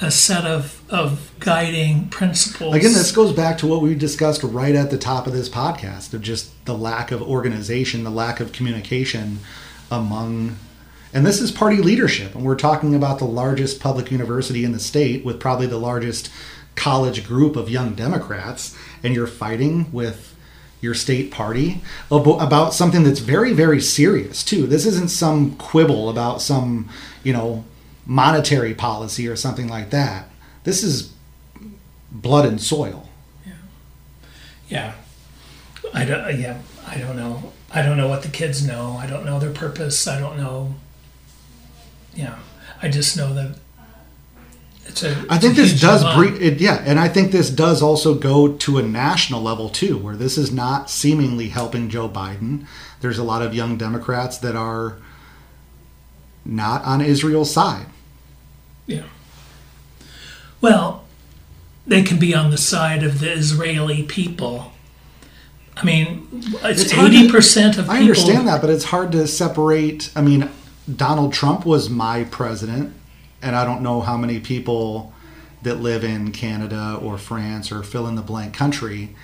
[0.00, 2.74] a set of of guiding principles?
[2.74, 6.14] Again, this goes back to what we discussed right at the top of this podcast
[6.14, 9.40] of just the lack of organization, the lack of communication
[9.90, 10.56] among
[11.14, 12.34] and this is party leadership.
[12.34, 16.30] And we're talking about the largest public university in the state with probably the largest
[16.74, 20.34] college group of young Democrats, and you're fighting with
[20.80, 21.80] your state party
[22.10, 24.66] about something that's very, very serious, too.
[24.66, 26.88] This isn't some quibble about some,
[27.22, 27.64] you know,
[28.04, 30.28] monetary policy or something like that.
[30.64, 31.12] This is
[32.10, 33.08] blood and soil.
[33.46, 33.52] Yeah,
[34.68, 34.94] Yeah.
[35.94, 36.40] I don't.
[36.40, 37.52] Yeah, I don't know.
[37.70, 38.96] I don't know what the kids know.
[38.98, 40.06] I don't know their purpose.
[40.06, 40.74] I don't know.
[42.14, 42.38] Yeah,
[42.82, 43.58] I just know that
[45.02, 45.24] a.
[45.30, 48.78] I think this does bre- it, yeah, and I think this does also go to
[48.78, 52.66] a national level too, where this is not seemingly helping Joe Biden.
[53.00, 54.98] There's a lot of young Democrats that are
[56.44, 57.86] not on Israel's side.
[58.86, 59.04] Yeah.
[60.60, 61.04] Well,
[61.86, 64.72] they can be on the side of the Israeli people.
[65.76, 66.28] I mean,
[66.62, 67.96] it's It's hard to- eighty percent of people.
[67.96, 70.10] I understand that, but it's hard to separate.
[70.14, 70.48] I mean,
[70.94, 72.92] Donald Trump was my president,
[73.42, 75.12] and I don't know how many people
[75.62, 79.14] that live in Canada or France or fill in the blank country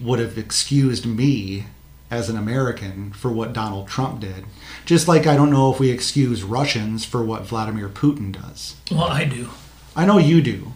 [0.00, 1.66] would have excused me
[2.10, 4.44] as an American for what Donald Trump did.
[4.84, 8.76] Just like I don't know if we excuse Russians for what Vladimir Putin does.
[8.90, 9.50] Well, I do.
[9.94, 10.72] I know you do.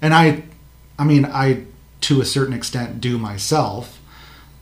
[0.00, 0.44] And I
[0.98, 1.64] I mean I
[2.02, 4.00] to a certain extent do myself,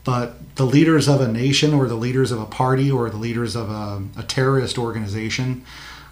[0.03, 3.55] but the leaders of a nation or the leaders of a party or the leaders
[3.55, 5.65] of a, a terrorist organization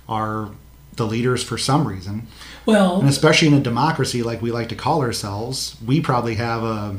[0.08, 0.50] are
[0.96, 2.26] the leaders for some reason.
[2.64, 6.62] Well, And especially in a democracy like we like to call ourselves, we probably have
[6.62, 6.96] a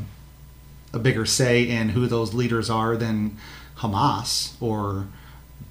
[0.94, 3.38] a bigger say in who those leaders are than
[3.78, 5.08] Hamas or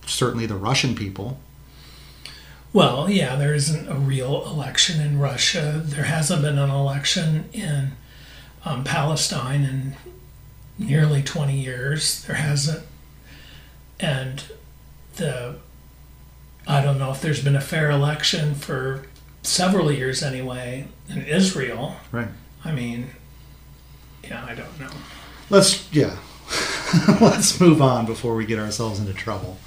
[0.07, 1.41] certainly the Russian people.
[2.73, 5.81] Well, yeah, there isn't a real election in Russia.
[5.83, 7.93] There hasn't been an election in
[8.65, 9.97] um, Palestine in
[10.79, 12.25] nearly 20 years.
[12.27, 12.85] There hasn't.
[13.99, 14.45] And
[15.17, 15.57] the,
[16.67, 19.07] I don't know if there's been a fair election for
[19.43, 21.97] several years anyway in Israel.
[22.11, 22.29] Right.
[22.65, 23.11] I mean,
[24.25, 24.91] yeah, I don't know.
[25.49, 26.17] Let's yeah.
[27.21, 29.59] let's move on before we get ourselves into trouble.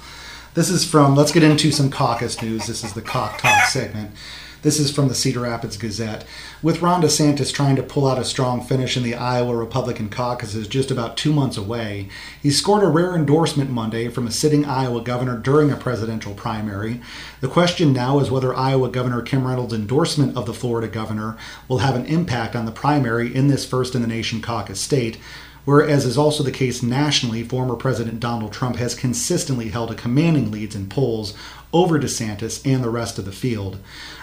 [0.54, 2.66] This is from let's get into some caucus news.
[2.66, 4.12] This is the Cock Talk segment.
[4.62, 6.26] This is from the Cedar Rapids Gazette.
[6.62, 10.68] With Ron DeSantis trying to pull out a strong finish in the Iowa Republican caucuses
[10.68, 12.10] just about two months away,
[12.42, 17.00] he scored a rare endorsement Monday from a sitting Iowa governor during a presidential primary.
[17.40, 21.78] The question now is whether Iowa Governor Kim Reynolds' endorsement of the Florida governor will
[21.78, 25.16] have an impact on the primary in this first in the nation caucus state,
[25.64, 29.94] where, as is also the case nationally, former President Donald Trump has consistently held a
[29.94, 31.34] commanding leads in polls
[31.72, 33.78] over DeSantis and the rest of the field.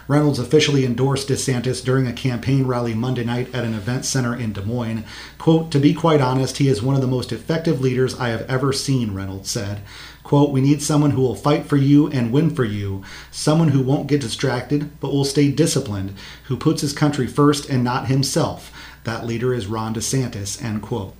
[0.07, 4.53] Reynolds officially endorsed DeSantis during a campaign rally Monday night at an event center in
[4.53, 5.03] Des Moines.
[5.37, 8.49] Quote, To be quite honest, he is one of the most effective leaders I have
[8.49, 9.81] ever seen, Reynolds said.
[10.23, 13.81] Quote, We need someone who will fight for you and win for you, someone who
[13.81, 16.13] won't get distracted but will stay disciplined,
[16.45, 18.71] who puts his country first and not himself.
[19.03, 21.13] That leader is Ron DeSantis, end quote.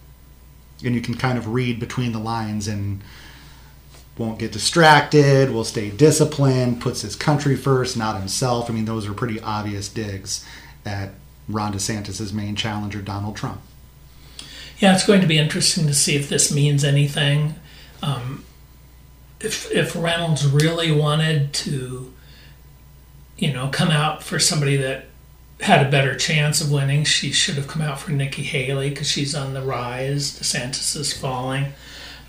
[0.84, 3.02] And you can kind of read between the lines and
[4.18, 8.70] won't get distracted, will stay disciplined, puts his country first, not himself.
[8.70, 10.46] I mean, those are pretty obvious digs
[10.86, 11.12] at
[11.48, 13.62] Ron DeSantis' main challenger, Donald Trump.
[14.80, 17.56] Yeah, it's going to be interesting to see if this means anything.
[18.02, 18.46] Um,
[19.40, 22.14] if if Reynolds really wanted to,
[23.38, 25.07] you know, come out for somebody that
[25.62, 29.10] had a better chance of winning, she should have come out for Nikki Haley because
[29.10, 30.40] she's on the rise.
[30.40, 31.74] DeSantis is falling.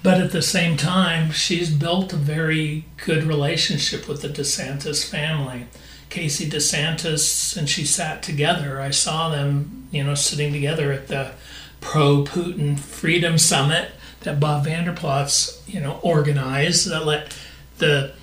[0.03, 5.67] But at the same time, she's built a very good relationship with the DeSantis family.
[6.09, 8.81] Casey DeSantis and she sat together.
[8.81, 11.33] I saw them, you know, sitting together at the
[11.81, 17.37] pro Putin Freedom Summit that Bob Vander Plaats, you know, organized that let
[17.79, 18.15] the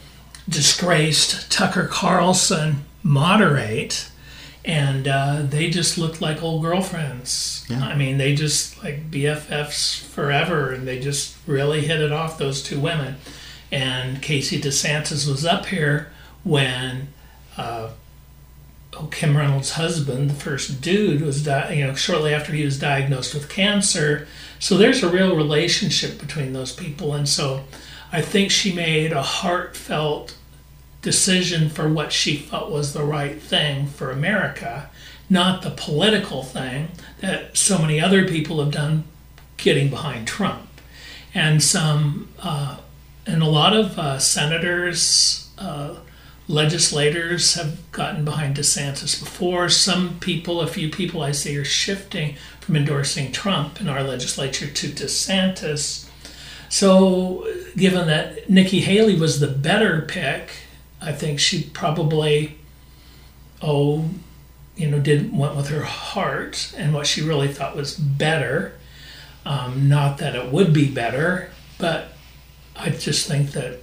[0.50, 4.10] disgraced Tucker Carlson moderate
[4.66, 7.66] and uh, they just looked like old girlfriends.
[7.70, 7.86] Yeah.
[7.86, 12.40] I mean, they just like BFFs forever, and they just really hit it off.
[12.40, 13.18] Those two women,
[13.72, 16.12] and Casey DeSantis was up here
[16.44, 17.10] when.
[17.58, 17.90] Uh,
[18.98, 22.80] oh, Kim Reynolds' husband, the first dude, was di- you know shortly after he was
[22.80, 24.28] diagnosed with cancer.
[24.60, 27.64] So there's a real relationship between those people, and so
[28.12, 30.36] I think she made a heartfelt
[31.06, 34.90] decision for what she felt was the right thing for America,
[35.30, 36.88] not the political thing
[37.22, 39.04] that so many other people have done
[39.56, 40.68] getting behind Trump.
[41.32, 42.78] And some, uh,
[43.28, 45.98] and a lot of uh, senators, uh,
[46.48, 49.70] legislators have gotten behind DeSantis before.
[49.70, 54.68] Some people, a few people I see, are shifting from endorsing Trump in our legislature
[54.68, 56.10] to DeSantis.
[56.68, 60.65] So, given that Nikki Haley was the better pick,
[61.02, 62.58] I think she probably,
[63.62, 64.10] oh,
[64.76, 68.74] you know, did went with her heart and what she really thought was better.
[69.46, 72.10] Um, not that it would be better, but
[72.76, 73.80] I just think that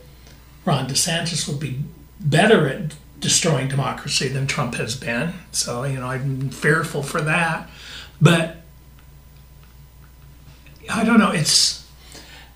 [0.64, 1.82] Ron DeSantis would be
[2.20, 5.32] better at destroying democracy than Trump has been.
[5.52, 7.70] So, you know, I'm fearful for that.
[8.20, 8.56] But
[10.90, 11.30] I don't know.
[11.30, 11.81] It's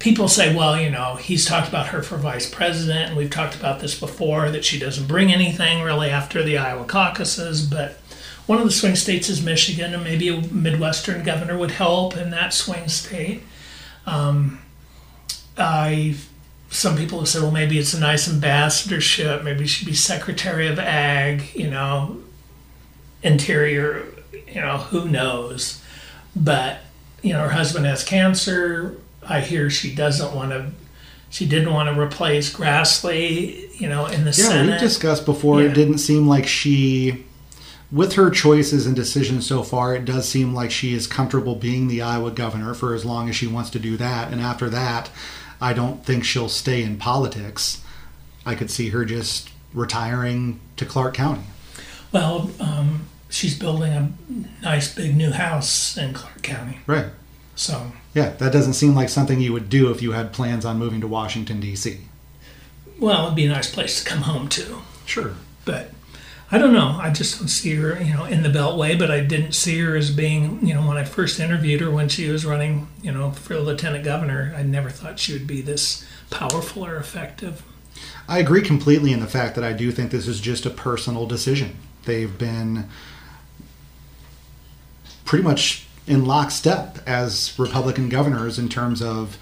[0.07, 3.57] people say, well, you know, he's talked about her for vice president, and we've talked
[3.57, 7.99] about this before that she doesn't bring anything really after the Iowa caucuses, but
[8.47, 12.31] one of the swing states is Michigan, and maybe a Midwestern governor would help in
[12.31, 13.43] that swing state.
[14.07, 14.61] Um,
[15.59, 16.15] I
[16.71, 19.43] some people have said, well, maybe it's a nice ambassadorship.
[19.43, 22.19] Maybe she should be Secretary of Ag, you know,
[23.25, 24.07] Interior,
[24.47, 25.83] you know, who knows.
[26.37, 26.79] But,
[27.23, 29.01] you know, her husband has cancer.
[29.29, 30.71] I hear she doesn't want to,
[31.31, 34.73] she didn't want to replace Grassley, you know, in the Yeah, Senate.
[34.75, 35.61] we discussed before.
[35.63, 35.69] Yeah.
[35.71, 37.25] It didn't seem like she,
[37.91, 41.89] with her choices and decisions so far, it does seem like she is comfortable being
[41.89, 44.33] the Iowa governor for as long as she wants to do that.
[44.33, 45.11] And after that,
[45.61, 47.83] I don't think she'll stay in politics.
[48.45, 51.43] I could see her just retiring to Clark County.
[52.13, 54.13] well, um, she's building a
[54.63, 56.79] nice big new house in Clark County.
[56.87, 57.07] Right.
[57.57, 60.79] So, Yeah, that doesn't seem like something you would do if you had plans on
[60.79, 62.01] moving to Washington, D.C.
[63.01, 64.83] well, it'd be a nice place to come home to.
[65.07, 65.35] Sure.
[65.65, 65.91] but
[66.51, 66.99] I don't know.
[67.01, 68.97] I just don't see her, you know, in the Beltway.
[68.97, 72.09] But I didn't see her as being, you know, when I first interviewed her when
[72.09, 74.55] she was running, you know, for lieutenant governor.
[74.57, 77.65] I never thought she would be this powerful or effective.
[78.29, 81.27] I agree completely in the fact that I do think this is just a personal
[81.27, 81.77] decision.
[82.05, 82.89] They've been
[85.25, 89.37] pretty much in lockstep as Republican governors in terms of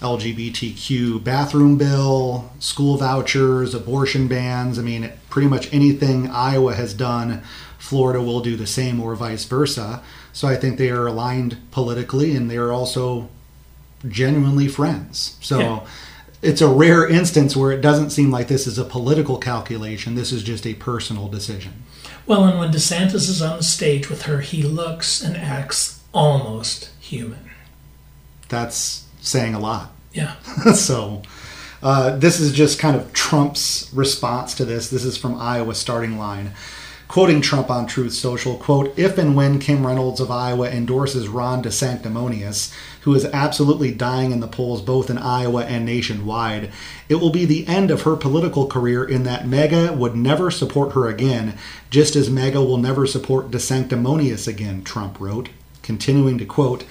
[0.00, 4.78] LGBTQ bathroom bill, school vouchers, abortion bans.
[4.78, 7.42] I mean, pretty much anything Iowa has done,
[7.78, 10.02] Florida will do the same or vice versa.
[10.32, 13.28] So I think they are aligned politically and they are also
[14.08, 15.36] genuinely friends.
[15.40, 15.80] So Yeah.
[16.42, 20.14] it's a rare instance where it doesn't seem like this is a political calculation.
[20.14, 21.84] This is just a personal decision.
[22.26, 26.90] Well, and when DeSantis is on the stage with her, he looks and acts almost
[27.00, 27.50] human.
[28.48, 29.92] That's saying a lot.
[30.12, 30.36] Yeah.
[30.74, 31.22] so
[31.82, 34.90] uh, this is just kind of Trump's response to this.
[34.90, 36.52] This is from Iowa starting line.
[37.08, 41.62] Quoting Trump on Truth Social, quote, if and when Kim Reynolds of Iowa endorses Ron
[41.62, 42.72] DeSanctimonious,
[43.02, 46.70] who is absolutely dying in the polls both in Iowa and nationwide,
[47.10, 50.94] it will be the end of her political career in that MAGA would never support
[50.94, 51.58] her again,
[51.90, 55.50] just as MAGA will never support DeSanctimonious again, Trump wrote.
[55.92, 56.84] Continuing to quote,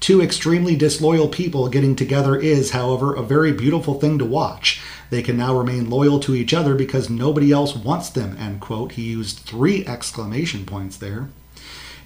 [0.00, 4.80] Two extremely disloyal people getting together is, however, a very beautiful thing to watch.
[5.10, 8.92] They can now remain loyal to each other because nobody else wants them, end quote.
[8.92, 11.28] He used three exclamation points there.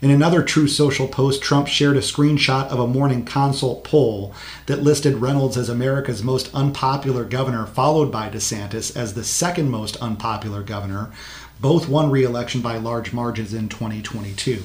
[0.03, 4.35] In another Truth Social post, Trump shared a screenshot of a morning consult poll
[4.67, 9.97] that listed Reynolds as America's most unpopular governor, followed by DeSantis as the second most
[10.03, 11.13] unpopular governor.
[11.63, 14.65] Both won re election by large margins in 2022.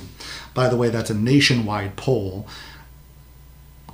[0.55, 2.47] By the way, that's a nationwide poll.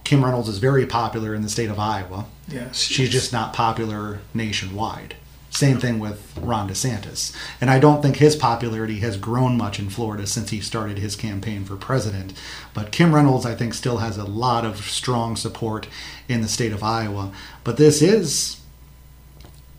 [0.06, 2.26] Kim Reynolds is very popular in the state of Iowa.
[2.48, 5.16] Yes, She's just not popular nationwide.
[5.50, 7.36] Same thing with Ron DeSantis.
[7.62, 11.16] And I don't think his popularity has grown much in Florida since he started his
[11.16, 12.34] campaign for president.
[12.74, 15.88] But Kim Reynolds, I think, still has a lot of strong support
[16.28, 17.32] in the state of Iowa.
[17.64, 18.62] But this is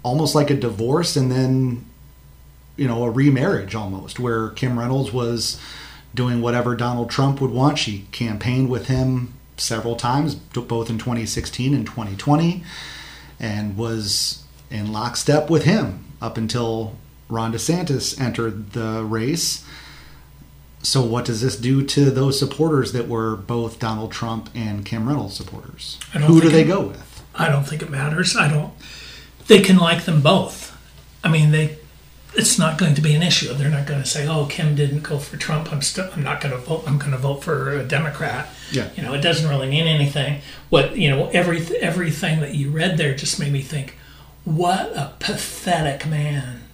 [0.05, 1.87] almost like a divorce and then,
[2.77, 5.61] you know, a remarriage almost, where Kim Reynolds was
[6.15, 7.79] doing whatever Donald Trump would want.
[7.79, 12.65] She campaigned with him several times, both in 2016 and 2020,
[13.39, 16.97] and was in lockstep with him up until
[17.29, 19.65] Ron DeSantis entered the race.
[20.83, 25.09] So, what does this do to those supporters that were both Donald Trump and Kim
[25.09, 25.99] Reynolds supporters?
[26.13, 27.23] Who do they it- go with?
[27.35, 28.37] I don't think it matters.
[28.37, 28.73] I don't.
[29.49, 30.77] They can like them both.
[31.25, 31.79] I mean, they.
[32.37, 33.53] It's not going to be an issue.
[33.55, 35.73] They're not going to say, "Oh, Kim didn't go for Trump.
[35.73, 36.11] I'm still.
[36.15, 36.85] I'm not going to vote.
[36.87, 38.91] I'm going to vote for a Democrat." Yeah.
[38.97, 40.41] You know, it doesn't really mean anything.
[40.69, 43.97] What you know, every everything that you read there just made me think,
[44.45, 46.65] what a pathetic man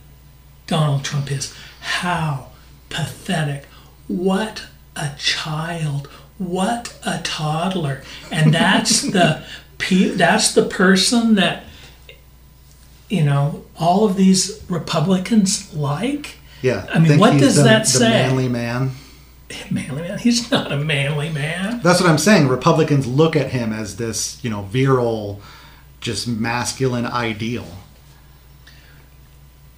[0.66, 1.54] Donald Trump is.
[1.80, 2.48] How
[2.88, 3.66] pathetic.
[4.06, 6.06] What a child.
[6.38, 8.02] What a toddler.
[8.30, 9.44] And that's the
[10.16, 11.64] that's the person that
[13.08, 16.36] you know all of these Republicans like.
[16.62, 16.86] Yeah.
[16.92, 18.08] I mean, what does the, that the say?
[18.10, 18.92] manly man.
[19.70, 20.18] Manly man.
[20.18, 21.80] He's not a manly man.
[21.82, 22.46] That's what I'm saying.
[22.46, 25.40] Republicans look at him as this, you know, virile,
[26.00, 27.66] just masculine ideal.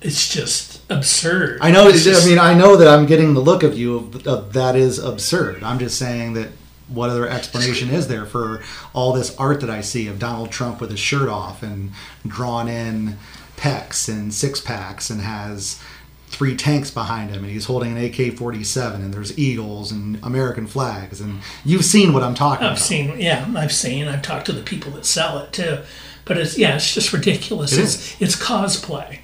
[0.02, 1.58] It's just absurd.
[1.62, 1.88] I know.
[1.88, 4.52] It's just- I mean, I know that I'm getting the look of you of, of
[4.52, 5.62] that is absurd.
[5.62, 6.48] I'm just saying that
[6.88, 10.80] what other explanation is there for all this art that I see of Donald Trump
[10.80, 11.92] with his shirt off and
[12.26, 13.16] drawn in
[13.62, 15.80] pecs and six packs and has
[16.26, 21.20] three tanks behind him and he's holding an AK-47 and there's eagles and American flags
[21.20, 22.82] and you've seen what I'm talking I've about.
[22.82, 24.08] seen, yeah, I've seen.
[24.08, 25.78] I've talked to the people that sell it too,
[26.24, 27.72] but it's yeah, it's just ridiculous.
[27.74, 29.20] It it's it's cosplay.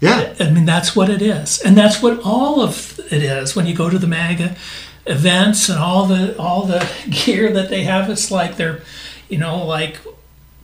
[0.00, 0.34] Yeah.
[0.40, 3.54] I mean, that's what it is, and that's what all of it is.
[3.56, 4.56] When you go to the MAGA
[5.06, 8.82] events and all the all the gear that they have, it's like they're,
[9.28, 9.98] you know, like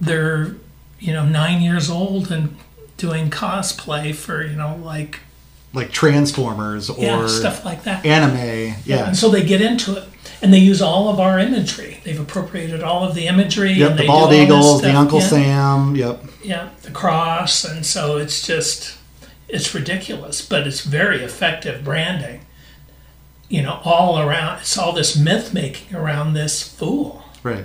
[0.00, 0.56] they're
[0.98, 2.56] you know nine years old and
[3.00, 5.20] doing cosplay for you know like
[5.72, 8.04] Like Transformers or yeah stuff like that.
[8.04, 8.74] anime.
[8.84, 9.08] Yeah.
[9.08, 10.04] And so they get into it,
[10.42, 12.00] and they use all of our imagery.
[12.04, 13.72] They've appropriated all of the imagery.
[13.72, 14.94] Yep, and the bald do all this eagles, the.
[14.94, 15.96] Uncle yeah, Sam.
[15.96, 16.24] Yep.
[16.44, 18.96] Yeah, the cross, and so it's just
[19.48, 22.40] it's ridiculous, but it's very effective branding.
[23.48, 24.60] You know, all around.
[24.60, 27.24] It's all this myth making around this fool.
[27.42, 27.64] Right.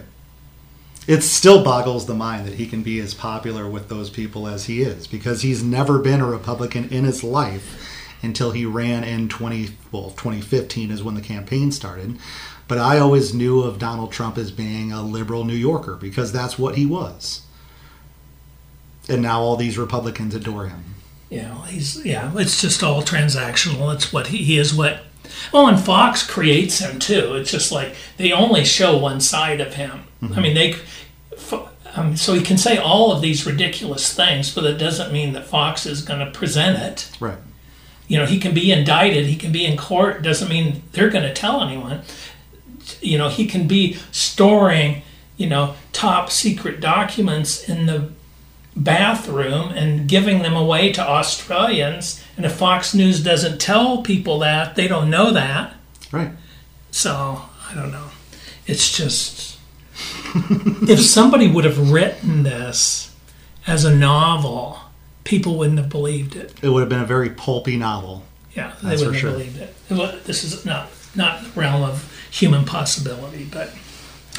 [1.07, 4.65] It still boggles the mind that he can be as popular with those people as
[4.65, 7.81] he is because he's never been a Republican in his life
[8.23, 12.17] until he ran in 20 well 2015 is when the campaign started.
[12.67, 16.57] But I always knew of Donald Trump as being a liberal New Yorker because that's
[16.57, 17.41] what he was.
[19.07, 20.95] And now all these Republicans adore him.
[21.29, 22.31] You know, he's yeah.
[22.35, 23.93] It's just all transactional.
[23.93, 24.73] It's what he, he is.
[24.73, 25.01] What
[25.53, 27.35] oh, and Fox creates him too.
[27.35, 30.05] It's just like they only show one side of him.
[30.21, 30.41] I mm-hmm.
[30.41, 30.75] mean, they.
[31.95, 35.45] Um, so he can say all of these ridiculous things, but it doesn't mean that
[35.45, 37.09] Fox is going to present it.
[37.21, 37.37] Right.
[38.07, 41.23] You know, he can be indicted, he can be in court, doesn't mean they're going
[41.23, 42.01] to tell anyone.
[43.01, 45.01] You know, he can be storing,
[45.37, 48.09] you know, top secret documents in the
[48.75, 52.23] bathroom and giving them away to Australians.
[52.35, 55.73] And if Fox News doesn't tell people that, they don't know that.
[56.11, 56.31] Right.
[56.91, 58.09] So, I don't know.
[58.67, 59.54] It's just.
[60.89, 63.13] if somebody would have written this
[63.67, 64.79] as a novel,
[65.23, 66.53] people wouldn't have believed it.
[66.61, 68.23] It would have been a very pulpy novel.
[68.53, 69.31] Yeah, they That's wouldn't sure.
[69.31, 70.23] have believed it.
[70.25, 73.73] This is not not the realm of human possibility, but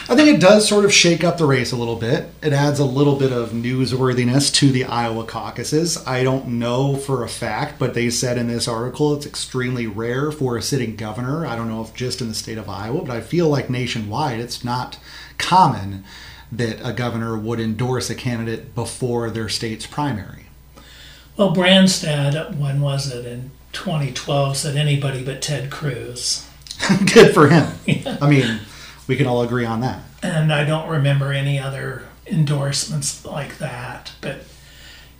[0.08, 2.26] I think it does sort of shake up the race a little bit.
[2.40, 5.98] It adds a little bit of newsworthiness to the Iowa caucuses.
[6.06, 10.30] I don't know for a fact, but they said in this article it's extremely rare
[10.30, 11.44] for a sitting governor.
[11.44, 14.38] I don't know if just in the state of Iowa, but I feel like nationwide
[14.38, 14.96] it's not
[15.38, 16.04] common
[16.52, 20.46] that a governor would endorse a candidate before their state's primary.
[21.36, 26.48] well, Branstad, when was it in 2012, said anybody but Ted Cruz,
[27.14, 27.72] Good for him.
[28.20, 28.60] I mean,
[29.06, 30.00] we can all agree on that.
[30.22, 34.12] and I don't remember any other endorsements like that.
[34.20, 34.44] But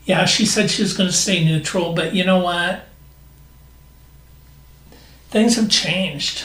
[0.04, 2.84] yeah, she said she was going to stay neutral, but you know what?
[5.30, 6.44] Things have changed.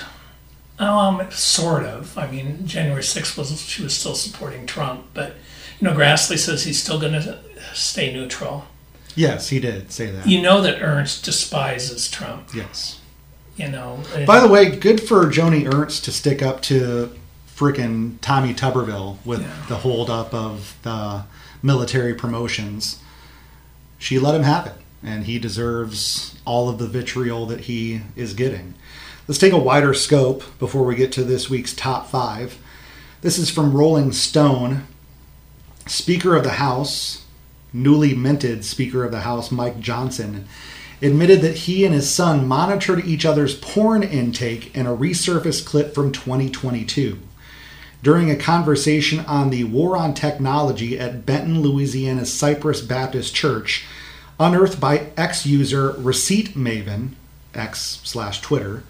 [0.82, 2.18] Um, sort of.
[2.18, 5.36] I mean, January 6th was she was still supporting Trump, but
[5.80, 7.40] you know, Grassley says he's still going to
[7.74, 8.66] stay neutral.
[9.16, 10.26] Yes, he did say that.
[10.28, 12.50] You know that Ernst despises Trump.
[12.56, 13.00] Yes.
[13.58, 14.00] You know.
[14.26, 17.14] By the way, good for Joni Ernst to stick up to
[17.56, 19.66] frickin' Tommy Tuberville with Yeah.
[19.68, 21.26] the holdup of the
[21.62, 22.98] military promotions.
[24.00, 24.74] She let him have it,
[25.04, 28.74] and he deserves all of the vitriol that he is getting.
[29.28, 32.58] Let's take a wider scope before we get to this week's top five.
[33.22, 34.88] This is from Rolling Stone.
[35.86, 37.24] Speaker of the House,
[37.72, 40.48] newly minted Speaker of the House, Mike Johnson,
[41.04, 45.94] admitted that he and his son monitored each other's porn intake in a resurfaced clip
[45.94, 47.20] from 2022.
[48.02, 53.86] During a conversation on the war on technology at Benton, Louisiana's Cypress Baptist Church,
[54.40, 57.10] unearthed by ex user Receipt Maven,
[57.54, 58.84] X slash Twitter,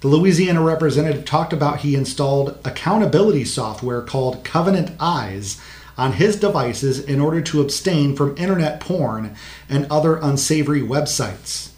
[0.00, 5.60] the Louisiana representative talked about he installed accountability software called Covenant Eyes
[5.96, 9.34] on his devices in order to abstain from internet porn
[9.68, 11.70] and other unsavory websites.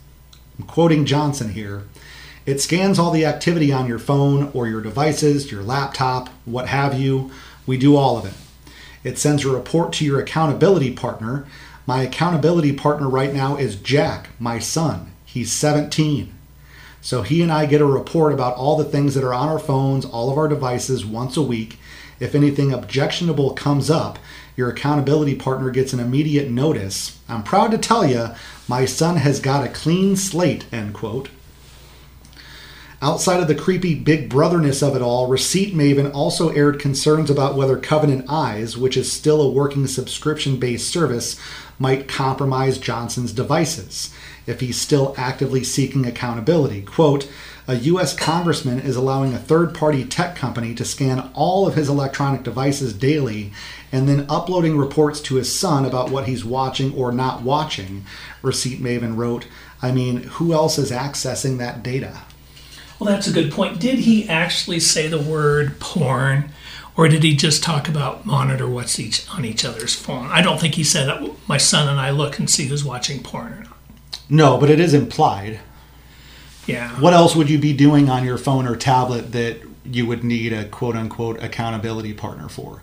[0.58, 1.84] I'm quoting Johnson here.
[2.44, 6.98] It scans all the activity on your phone or your devices, your laptop, what have
[7.00, 7.30] you.
[7.66, 8.34] We do all of it.
[9.02, 11.46] It sends a report to your accountability partner.
[11.86, 15.12] My accountability partner right now is Jack, my son.
[15.24, 16.34] He's 17.
[17.02, 19.58] So he and I get a report about all the things that are on our
[19.58, 21.78] phones, all of our devices once a week.
[22.18, 24.18] If anything objectionable comes up,
[24.54, 27.18] your accountability partner gets an immediate notice.
[27.28, 28.28] I'm proud to tell you,
[28.68, 31.30] my son has got a clean slate, end quote.
[33.02, 37.56] Outside of the creepy big brotherness of it all, Receipt Maven also aired concerns about
[37.56, 41.40] whether Covenant Eyes, which is still a working subscription based service,
[41.78, 44.14] might compromise Johnson's devices
[44.46, 46.82] if he's still actively seeking accountability.
[46.82, 47.28] Quote,
[47.66, 48.16] a U.S.
[48.16, 52.92] congressman is allowing a third party tech company to scan all of his electronic devices
[52.92, 53.52] daily
[53.92, 58.04] and then uploading reports to his son about what he's watching or not watching,
[58.42, 59.46] Receipt Maven wrote.
[59.80, 62.22] I mean, who else is accessing that data?
[62.98, 63.80] Well, that's a good point.
[63.80, 66.50] Did he actually say the word porn?
[66.96, 70.26] Or did he just talk about monitor what's each on each other's phone?
[70.26, 73.69] I don't think he said my son and I look and see who's watching porn.
[74.30, 75.60] No, but it is implied.
[76.66, 76.98] Yeah.
[77.00, 80.52] What else would you be doing on your phone or tablet that you would need
[80.52, 82.82] a quote unquote accountability partner for?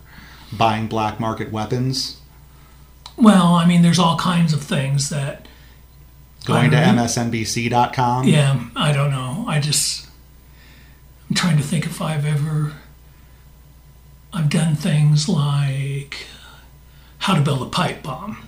[0.52, 2.18] Buying black market weapons?
[3.16, 5.46] Well, I mean, there's all kinds of things that.
[6.44, 8.24] Going to MSNBC.com?
[8.24, 9.44] Yeah, I don't know.
[9.48, 10.06] I just.
[11.28, 12.72] I'm trying to think if I've ever.
[14.32, 16.26] I've done things like
[17.18, 18.47] how to build a pipe bomb.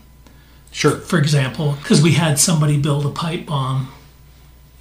[0.73, 0.97] Sure.
[0.97, 3.93] For example, because we had somebody build a pipe bomb,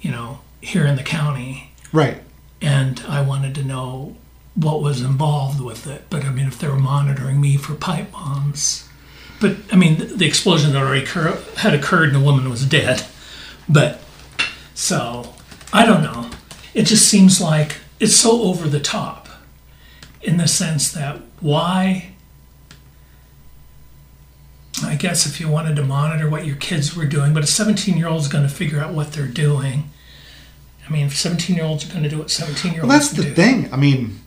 [0.00, 2.22] you know, here in the county, Right.
[2.62, 4.16] and I wanted to know
[4.54, 6.04] what was involved with it.
[6.10, 8.88] But I mean, if they were monitoring me for pipe bombs,
[9.40, 12.64] but I mean, the, the explosion that already occur- had occurred and the woman was
[12.66, 13.04] dead.
[13.68, 14.00] But
[14.74, 15.34] so
[15.72, 16.30] I don't know.
[16.74, 19.28] It just seems like it's so over the top
[20.22, 22.09] in the sense that why
[24.84, 27.96] I guess if you wanted to monitor what your kids were doing, but a 17
[27.96, 29.90] year old is going to figure out what they're doing.
[30.88, 33.12] I mean, 17 year olds are going to do what 17 year olds Well, that's
[33.12, 33.22] do.
[33.22, 33.72] the thing.
[33.72, 34.18] I mean,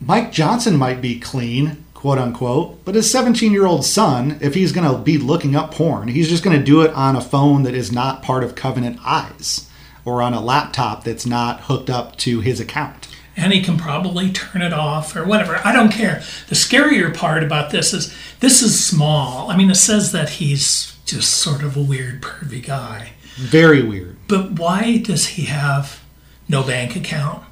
[0.00, 4.72] Mike Johnson might be clean, quote unquote, but his 17 year old son, if he's
[4.72, 7.62] going to be looking up porn, he's just going to do it on a phone
[7.64, 9.68] that is not part of Covenant Eyes
[10.04, 13.07] or on a laptop that's not hooked up to his account.
[13.38, 15.60] And he can probably turn it off or whatever.
[15.64, 16.22] I don't care.
[16.48, 19.48] The scarier part about this is this is small.
[19.50, 23.12] I mean, it says that he's just sort of a weird, pervy guy.
[23.36, 24.16] Very weird.
[24.26, 26.02] But why does he have
[26.48, 27.44] no bank account?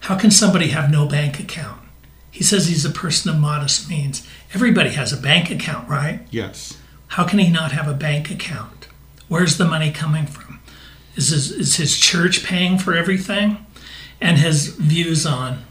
[0.00, 1.80] How can somebody have no bank account?
[2.32, 4.26] He says he's a person of modest means.
[4.52, 6.26] Everybody has a bank account, right?
[6.30, 6.76] Yes.
[7.08, 8.88] How can he not have a bank account?
[9.28, 10.60] Where's the money coming from?
[11.14, 13.64] Is his, is his church paying for everything?
[14.22, 15.64] And his views on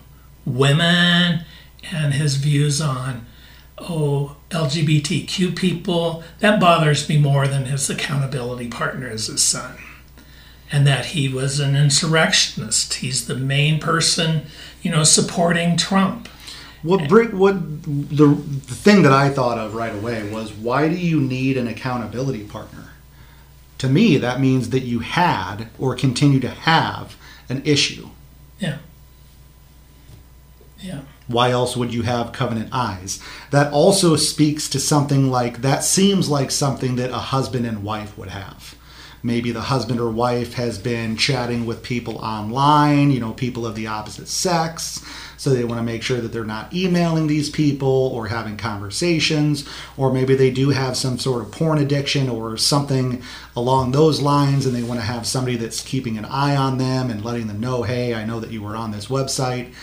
[0.45, 1.45] women
[1.89, 3.25] and his views on,
[3.77, 9.77] oh, LGBTQ people, that bothers me more than his accountability partner as his son.
[10.69, 12.95] And that he was an insurrectionist.
[12.95, 14.47] He's the main person,
[14.81, 16.27] you know, supporting Trump.
[16.83, 20.95] What bring, what the, the thing that I thought of right away was why do
[20.95, 22.89] you need an accountability partner?
[23.77, 27.15] To me, that means that you had or continue to have
[27.47, 28.09] an issue.
[28.61, 28.77] Yeah.
[30.79, 31.01] Yeah.
[31.27, 33.21] Why else would you have covenant eyes?
[33.51, 38.17] That also speaks to something like that seems like something that a husband and wife
[38.17, 38.75] would have.
[39.23, 43.75] Maybe the husband or wife has been chatting with people online, you know, people of
[43.75, 45.03] the opposite sex.
[45.41, 49.67] So they want to make sure that they're not emailing these people or having conversations.
[49.97, 53.23] Or maybe they do have some sort of porn addiction or something
[53.55, 57.09] along those lines and they want to have somebody that's keeping an eye on them
[57.09, 59.73] and letting them know, hey, I know that you were on this website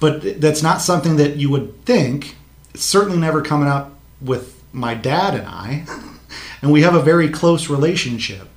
[0.00, 2.36] but that's not something that you would think
[2.74, 5.86] It's certainly never coming up with my dad and I,
[6.62, 8.48] and we have a very close relationship.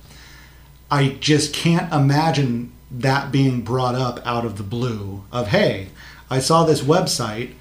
[0.90, 5.88] I just can't imagine that being brought up out of the blue of, hey,
[6.30, 7.54] I saw this website.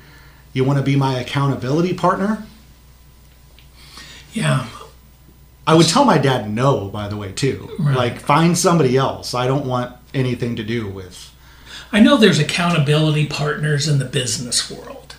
[0.54, 2.46] You want to be my accountability partner?
[4.34, 4.68] Yeah.
[5.66, 7.70] I would tell my dad no, by the way, too.
[7.80, 7.96] Right.
[7.96, 9.34] Like, find somebody else.
[9.34, 11.34] I don't want anything to do with.
[11.92, 15.16] I know there's accountability partners in the business world.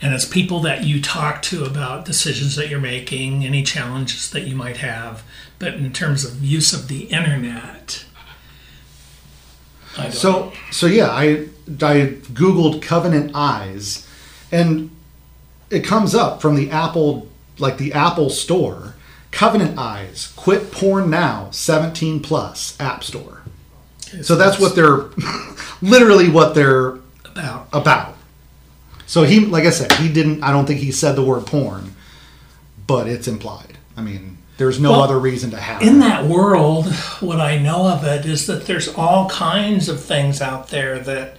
[0.00, 4.42] And it's people that you talk to about decisions that you're making, any challenges that
[4.42, 5.22] you might have.
[5.58, 8.04] But in terms of use of the internet,
[9.98, 11.48] I don't So, so yeah, I
[11.80, 14.06] I googled Covenant Eyes,
[14.50, 14.90] and
[15.70, 17.28] it comes up from the Apple,
[17.58, 18.94] like the Apple Store.
[19.30, 23.40] Covenant Eyes, quit porn now, 17 plus, App Store.
[24.20, 25.06] So that's what they're,
[25.82, 27.68] literally what they're about.
[27.72, 28.16] about.
[29.06, 30.42] So he, like I said, he didn't.
[30.42, 31.94] I don't think he said the word porn,
[32.86, 33.78] but it's implied.
[33.96, 36.00] I mean, there's no Well, other reason to have In it.
[36.00, 36.86] that world,
[37.20, 41.36] what I know of it is that there's all kinds of things out there that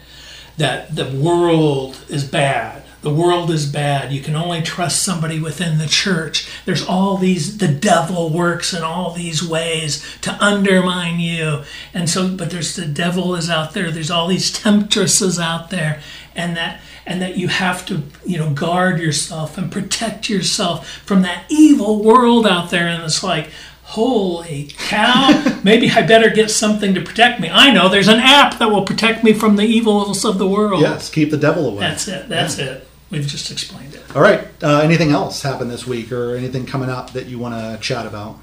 [0.57, 2.83] that the world is bad.
[3.01, 4.11] The world is bad.
[4.13, 6.47] You can only trust somebody within the church.
[6.65, 11.63] There's all these the devil works in all these ways to undermine you.
[11.93, 13.89] And so but there's the devil is out there.
[13.89, 16.01] There's all these temptresses out there
[16.35, 21.21] and that and that you have to, you know, guard yourself and protect yourself from
[21.23, 23.49] that evil world out there and it's like
[23.93, 27.49] Holy cow, maybe I better get something to protect me.
[27.51, 30.81] I know there's an app that will protect me from the evils of the world.
[30.81, 31.81] Yes, keep the devil away.
[31.81, 32.27] That's it.
[32.27, 32.87] That's it.
[33.11, 34.01] We've just explained it.
[34.15, 34.47] All right.
[34.63, 38.07] Uh, anything else happened this week, or anything coming up that you want to chat
[38.07, 38.39] about?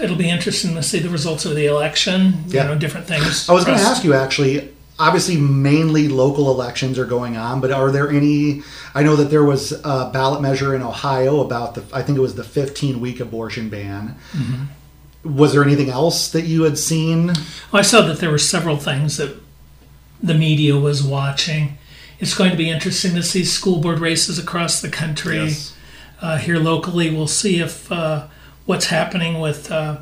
[0.00, 2.44] It'll be interesting to see the results of the election.
[2.46, 2.62] Yeah.
[2.62, 3.50] You know, different things.
[3.50, 4.72] I was going to ask you actually.
[4.98, 8.62] Obviously, mainly local elections are going on, but are there any?
[8.94, 11.84] I know that there was a ballot measure in Ohio about the.
[11.92, 14.16] I think it was the 15 week abortion ban.
[15.24, 17.32] Was there anything else that you had seen?
[17.72, 19.36] I saw that there were several things that
[20.22, 21.78] the media was watching.
[22.18, 25.36] It's going to be interesting to see school board races across the country.
[25.36, 25.74] Yes.
[26.20, 28.26] Uh, here locally, we'll see if uh,
[28.66, 29.98] what's happening with uh,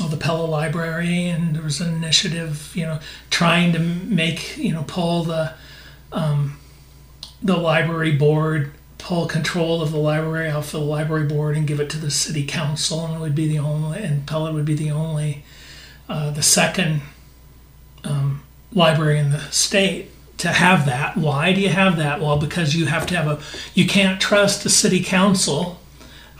[0.00, 4.72] oh, the Pella Library, and there was an initiative, you know, trying to make you
[4.72, 5.54] know pull the
[6.12, 6.58] um,
[7.42, 8.72] the library board
[9.02, 12.46] pull control of the library off the library board and give it to the city
[12.46, 15.42] council, and it would be the only, and Pella would be the only,
[16.08, 17.02] uh, the second
[18.04, 21.16] um, library in the state to have that.
[21.16, 22.20] Why do you have that?
[22.20, 23.42] Well, because you have to have a,
[23.74, 25.80] you can't trust the city council.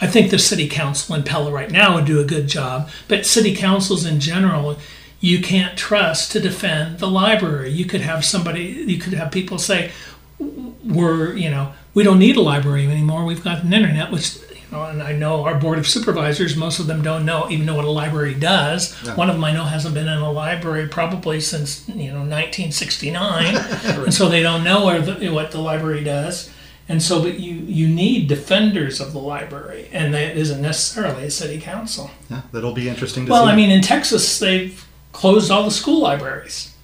[0.03, 3.24] I think the city council in Pella right now would do a good job, but
[3.24, 4.76] city councils in general,
[5.20, 7.70] you can't trust to defend the library.
[7.70, 9.92] You could have somebody, you could have people say,
[10.40, 13.24] we're, you know, we don't need a library anymore.
[13.24, 16.80] We've got an internet, which, you know, and I know our board of supervisors, most
[16.80, 18.92] of them don't know, even know what a library does.
[19.16, 23.55] One of them I know hasn't been in a library probably since, you know, 1969.
[23.84, 26.50] and so they don't know the, what the library does.
[26.89, 31.30] And so, but you, you need defenders of the library, and that isn't necessarily a
[31.30, 32.11] city council.
[32.28, 33.53] Yeah, that'll be interesting to Well, see.
[33.53, 36.74] I mean, in Texas, they've closed all the school libraries.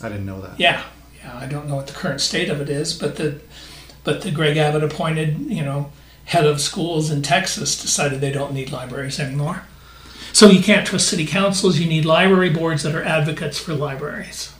[0.00, 0.58] I didn't know that.
[0.58, 0.84] Yeah,
[1.22, 1.36] yeah.
[1.36, 3.40] I don't know what the current state of it is, but the
[4.04, 5.92] but the Greg Abbott appointed, you know,
[6.24, 9.64] head of schools in Texas decided they don't need libraries anymore.
[10.32, 11.78] So you can't trust city councils.
[11.78, 14.54] You need library boards that are advocates for libraries.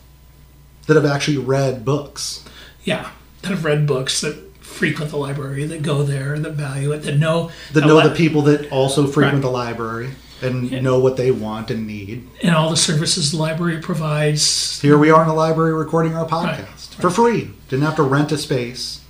[0.86, 2.44] That have actually read books.
[2.82, 3.10] Yeah,
[3.42, 7.18] that have read books that frequent the library, that go there, that value it, that
[7.18, 9.42] know That know li- the people that also frequent Right.
[9.42, 10.10] the library
[10.42, 12.26] and know what they want and need.
[12.42, 14.80] and all the services the library provides.
[14.80, 17.00] Here we are in the library recording our podcast Right.
[17.00, 17.50] for free.
[17.68, 19.00] Didn't have to rent a space.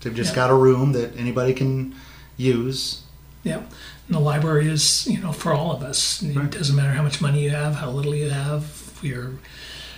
[0.00, 0.36] They've just Yeah.
[0.36, 1.94] got a room that anybody can
[2.38, 3.00] use.
[3.42, 3.56] Yeah,
[4.06, 6.22] and the library is you know for all of us.
[6.22, 6.50] It Right.
[6.50, 8.64] doesn't matter how much money you have, how little you have,
[9.02, 9.32] your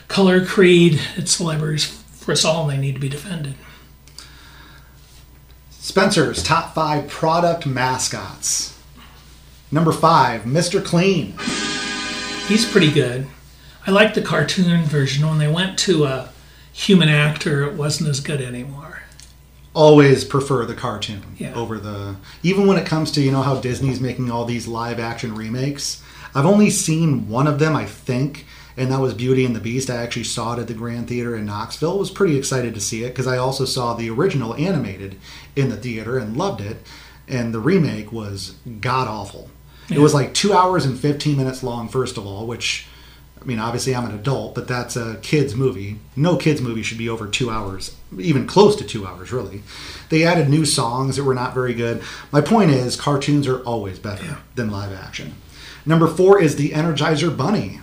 [0.08, 1.00] color, creed.
[1.16, 1.84] It's the libraries
[2.18, 3.54] for us all, and they need to be defended.
[5.86, 8.78] Spencer's top five product mascots.
[9.72, 10.82] Number five, Mr.
[10.82, 11.34] Clean.
[12.46, 13.26] He's pretty good.
[13.84, 15.26] I like the cartoon version.
[15.28, 16.28] When they went to a
[16.72, 19.02] human actor, it wasn't as good anymore.
[19.74, 21.52] Always prefer the cartoon Yeah.
[21.54, 22.14] over the.
[22.44, 26.00] Even when it comes to, you know, how Disney's making all these live action remakes.
[26.32, 28.46] I've only seen one of them, I think,
[28.76, 29.90] and that was Beauty and the Beast.
[29.90, 31.98] I actually saw it at the Grand Theater in Knoxville.
[31.98, 35.18] Was pretty excited to see it because I also saw the original animated
[35.56, 36.78] in the theater and loved it.
[37.28, 39.50] And the remake was god awful.
[39.90, 42.86] It was like two hours and 15 minutes long, first of all, which
[43.42, 45.98] I mean, obviously I'm an adult, but that's a kids movie.
[46.14, 49.62] No kids movie should be over two hours, even close to two hours, really.
[50.10, 52.02] They added new songs that were not very good.
[52.30, 55.34] My point is, cartoons are always better than live action.
[55.84, 57.80] Number four is the Energizer Bunny.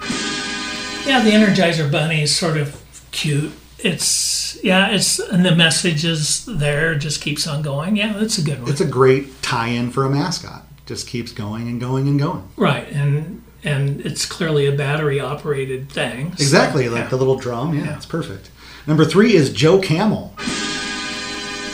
[1.09, 2.79] Yeah, the Energizer Bunny is sort of
[3.09, 3.51] cute.
[3.79, 7.95] It's yeah, it's and the message is there, just keeps on going.
[7.95, 8.69] Yeah, that's a good one.
[8.69, 10.67] It's a great tie-in for a mascot.
[10.85, 12.47] Just keeps going and going and going.
[12.57, 16.35] right, and and it's clearly a battery operated thing.
[16.35, 17.09] so, Exactly, like yeah.
[17.09, 17.73] the little drum.
[17.73, 18.51] Yeah, it's perfect.
[18.85, 20.35] Number three is Joe Camel.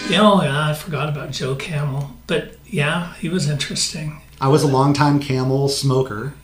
[0.08, 4.22] Yeah, oh yeah, I forgot about Joe Camel, but yeah, he was interesting.
[4.40, 6.36] I was a longtime Camel smoker,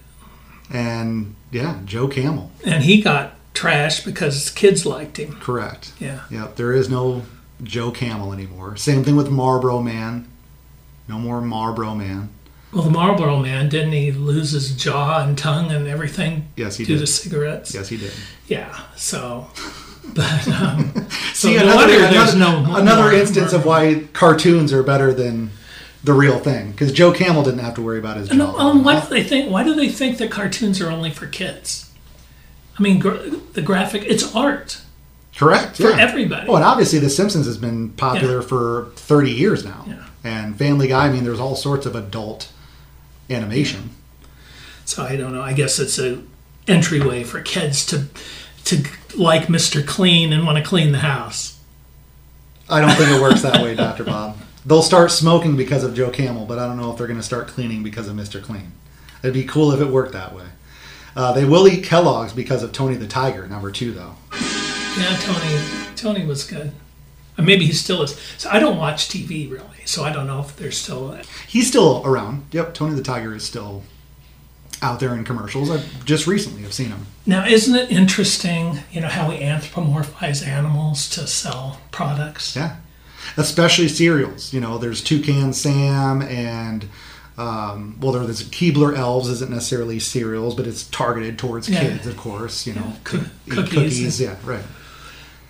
[0.69, 2.51] and yeah, Joe Camel.
[2.65, 5.33] And he got trashed because kids liked him.
[5.39, 5.91] Correct.
[5.99, 6.21] Yeah.
[6.31, 7.23] Yep, there is no
[7.63, 8.75] Joe Camel anymore.
[8.77, 10.27] Same thing with Marlboro Man.
[11.07, 12.29] No more Marlboro Man.
[12.73, 16.85] Well, the Marlboro Man didn't he lose his jaw and tongue and everything Yes, he
[16.85, 17.01] due did.
[17.01, 17.73] to cigarettes?
[17.73, 18.13] Yes, he did.
[18.47, 18.79] Yeah.
[18.95, 19.47] So,
[20.15, 20.93] but um,
[21.33, 25.51] so See, no another, wonder another, another instance of why cartoons are better than
[26.03, 26.71] the real thing.
[26.71, 28.35] Because Joe Camel didn't have to worry about his jaw.
[28.35, 29.51] No, um, why do they think?
[29.51, 31.91] Why do they think that cartoons are only for kids?
[32.77, 34.81] I mean, gra- the graphic it's art
[35.35, 35.77] Correct.
[35.77, 35.99] for yeah.
[35.99, 36.47] everybody.
[36.47, 38.47] Oh, and obviously The Simpsons has been popular Yeah.
[38.47, 39.85] for 30 years now.
[39.87, 40.05] Yeah.
[40.23, 42.51] And Family Guy, I mean, there's all sorts of adult
[43.29, 43.91] animation.
[44.85, 45.41] So I don't know.
[45.41, 46.21] I guess it's a
[46.67, 48.07] entryway for kids to
[48.65, 48.83] to
[49.17, 49.85] like Mr.
[49.85, 51.59] Clean and want to clean the house.
[52.69, 54.03] I don't think it works that way, Dr.
[54.03, 54.37] Bob.
[54.65, 57.25] They'll start smoking because of Joe Camel, but I don't know if they're going to
[57.25, 58.41] start cleaning because of Mr.
[58.41, 58.71] Clean.
[59.23, 60.45] It'd be cool if it worked that way.
[61.15, 64.15] Uh, they will eat Kellogg's because of Tony the Tiger, number two, though.
[64.97, 65.59] Yeah, Tony.
[65.95, 66.71] Tony was good.
[67.37, 68.19] Or maybe he still is.
[68.37, 71.17] So I don't watch TV really, so I don't know if they're still.
[71.47, 72.45] He's still around.
[72.51, 73.83] Yep, Tony the Tiger is still
[74.81, 75.69] out there in commercials.
[75.69, 77.05] I just recently have seen him.
[77.25, 78.79] Now, isn't it interesting?
[78.91, 82.55] You know how we anthropomorphize animals to sell products.
[82.55, 82.77] Yeah,
[83.37, 84.53] especially cereals.
[84.53, 86.87] You know, there's Toucan Sam and
[87.37, 91.79] um, well, there's Keebler Elves isn't necessarily cereals, but it's targeted towards Yeah.
[91.81, 92.67] kids, of course.
[92.67, 94.21] You know, Yeah, coo- cookies cookies.
[94.21, 94.63] Yeah, right.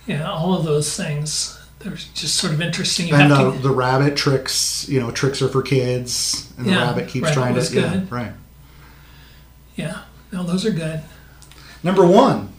[0.06, 1.58] Yeah, all of those things.
[1.80, 3.08] They're just sort of interesting.
[3.08, 6.70] You And the, to, the rabbit tricks, you know, tricks are for kids, and the
[6.72, 7.74] rabbit keeps rabbit trying to.
[7.74, 8.12] Yeah, good.
[8.12, 8.32] right.
[9.74, 10.02] yeah,
[10.32, 11.02] no, those are good.
[11.82, 12.50] Number one.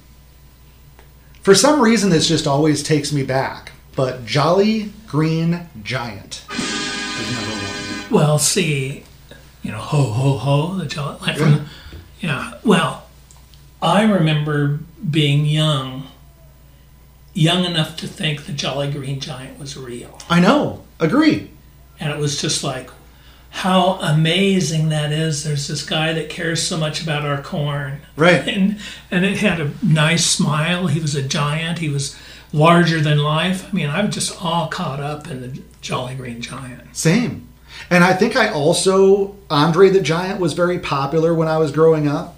[1.42, 7.52] For some reason, this just always takes me back, but Jolly Green Giant is number
[7.52, 8.10] one.
[8.10, 9.04] Well, see,
[9.62, 11.68] you know, ho ho ho, the jolly, like from,
[12.20, 12.56] yeah.
[12.64, 13.06] Well,
[13.80, 14.80] I remember
[15.12, 16.08] being young,
[17.36, 20.84] young enough to think the Jolly Green Giant was real, I know.
[21.00, 21.52] Agree.
[22.00, 22.90] and it was just like,
[23.52, 25.44] how amazing that is.
[25.44, 28.48] There's this guy that cares so much about our corn, Right.
[28.48, 28.80] and
[29.12, 30.88] and it had a nice smile.
[30.88, 31.78] He was a giant.
[31.78, 32.18] He was
[32.54, 33.68] larger than life.
[33.68, 36.96] I mean, I was just all caught up in the Jolly Green Giant.
[36.96, 37.50] Same.
[37.90, 42.08] And I think I also Andre the Giant was very popular when I was growing
[42.08, 42.38] up,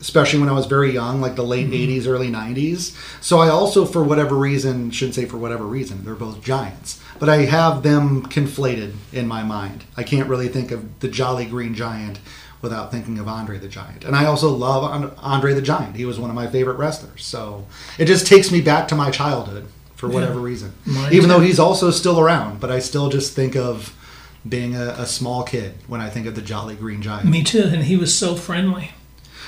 [0.00, 1.90] especially when I was very young, like the late mm-hmm.
[2.00, 2.96] '80s, early '90s.
[3.22, 7.28] So I also, for whatever reason, shouldn't say for whatever reason, they're both giants, but
[7.28, 9.84] I have them conflated in my mind.
[9.96, 12.18] I can't really think of the Jolly Green Giant
[12.64, 14.04] without thinking of Andre the Giant.
[14.04, 15.94] And I also love Andre the Giant.
[15.94, 17.24] He was one of my favorite wrestlers.
[17.24, 17.66] So
[17.98, 20.72] it just takes me back to my childhood for whatever reason.
[20.84, 23.96] Mine Even though he's also still around, but I still just think of
[24.46, 27.28] being a, a small kid when I think of the Jolly Green Giant.
[27.28, 28.90] Me too, and he was so friendly.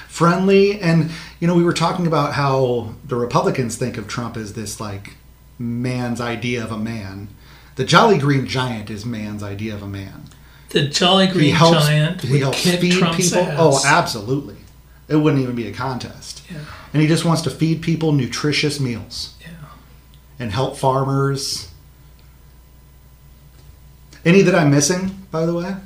[0.08, 1.10] Friendly, and
[1.40, 5.14] you know, we were talking about how the Republicans think of Trump as this like
[5.58, 7.28] man's idea of a man.
[7.74, 10.30] The Jolly Green Giant is man's idea of a man.
[10.76, 13.46] The Jolly Green he helps, Giant he would helps kick feed Trump's people.
[13.46, 13.56] ass.
[13.58, 14.56] Oh, absolutely.
[15.08, 16.42] It wouldn't even be a contest.
[16.50, 16.58] Yeah.
[16.92, 19.48] And he just wants to feed people nutritious meals Yeah.
[20.38, 21.68] and help farmers.
[24.24, 25.76] Any that I'm missing, by the way?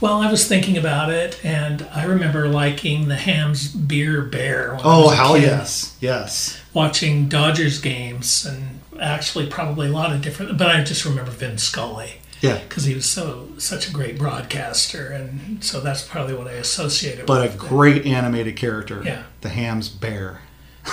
[0.00, 4.70] Well, I was thinking about it, and I remember liking the Hamm's Beer Bear.
[4.70, 5.94] When I Oh, hell kid, yes.
[6.00, 6.58] Yes.
[6.74, 10.58] Watching Dodgers games, and actually probably a lot of different.
[10.58, 12.58] But I just remember Vin Scully Yeah.
[12.58, 17.20] because he was so such a great broadcaster, and so that's probably what I associated
[17.20, 17.26] with.
[17.28, 19.02] But a great animated character.
[19.04, 19.22] Yeah.
[19.40, 20.40] The Hamm's Bear.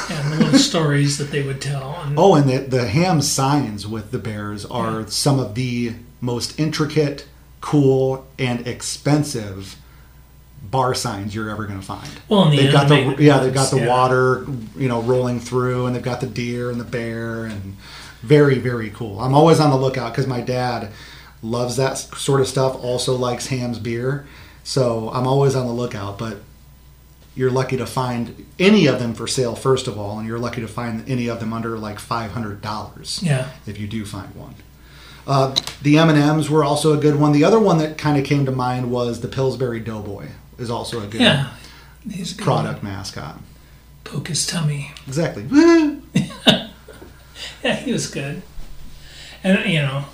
[0.10, 2.00] and the little stories that they would tell.
[2.06, 6.60] And Oh, and the, the Hamm signs with the bears are some of the most
[6.60, 7.28] intricate,
[7.62, 9.76] cool, and expensive
[10.62, 12.10] bar signs you're ever going to find.
[12.28, 13.88] Well, the they've got the animated yeah, they've got the yeah.
[13.88, 14.46] water,
[14.78, 17.76] you know, rolling through, and they've got the deer and the bear, and
[18.22, 19.20] very very cool.
[19.20, 20.92] I'm always on the lookout because my dad
[21.42, 22.76] loves that sort of stuff.
[22.84, 24.28] Also likes Hamm's beer,
[24.64, 26.18] so I'm always on the lookout.
[26.18, 26.38] But
[27.36, 30.62] you're lucky to find any of them for sale first of all, and you're lucky
[30.62, 33.20] to find any of them under like five hundred dollars.
[33.24, 33.50] Yeah.
[33.66, 34.56] if you do find one.
[35.28, 37.34] Uh, the M and M's were also a good one.
[37.34, 40.28] The other one that kind of came to mind was the Pillsbury Doughboy
[40.58, 41.52] is also a good Yeah.
[42.10, 43.40] He's good product mascot.
[44.06, 44.92] Poke his tummy.
[45.08, 45.46] Exactly.
[47.64, 48.42] Yeah, he was good.
[49.44, 50.06] And you know,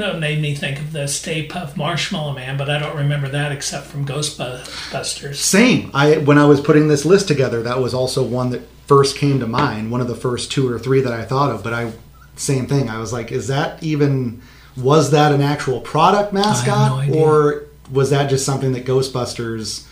[0.00, 3.52] that made me think of the Stay Puft Marshmallow Man, but I don't remember that
[3.52, 5.36] except from Ghostbusters.
[5.36, 5.90] Same.
[5.94, 9.38] I when I was putting this list together, that was also one that first came
[9.40, 9.90] to mind.
[9.90, 11.62] One of the first two or three that I thought of.
[11.62, 11.92] But I,
[12.36, 12.88] same thing.
[12.88, 14.42] I was like, is that even?
[14.76, 19.86] Was that an actual product mascot, no or was that just something that Ghostbusters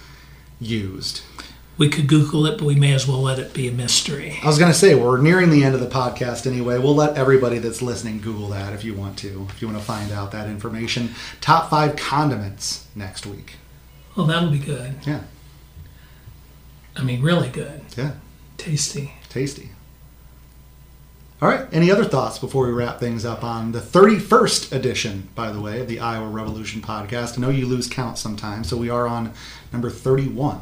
[0.61, 1.22] used?
[1.78, 4.36] We could Google it, but we may as well let it be a mystery.
[4.42, 6.76] I was going to say we're nearing the end of the podcast anyway.
[6.78, 9.84] We'll let everybody that's listening Google that if you want to, if you want to
[9.84, 11.10] find out that information.
[11.40, 13.54] Top five condiments next week.
[14.16, 14.96] Well, that'll be good.
[15.06, 15.20] Yeah,
[16.96, 17.82] I mean, really good.
[17.96, 18.14] yeah,
[18.56, 19.12] Tasty.
[19.28, 19.70] tasty.
[21.40, 21.68] All right.
[21.70, 25.80] Any other thoughts before we wrap things up on the 31st edition, by the way,
[25.80, 27.38] of the Iowa Revolution podcast?
[27.38, 29.32] I know you lose count sometimes, so we are on
[29.72, 30.58] number 31.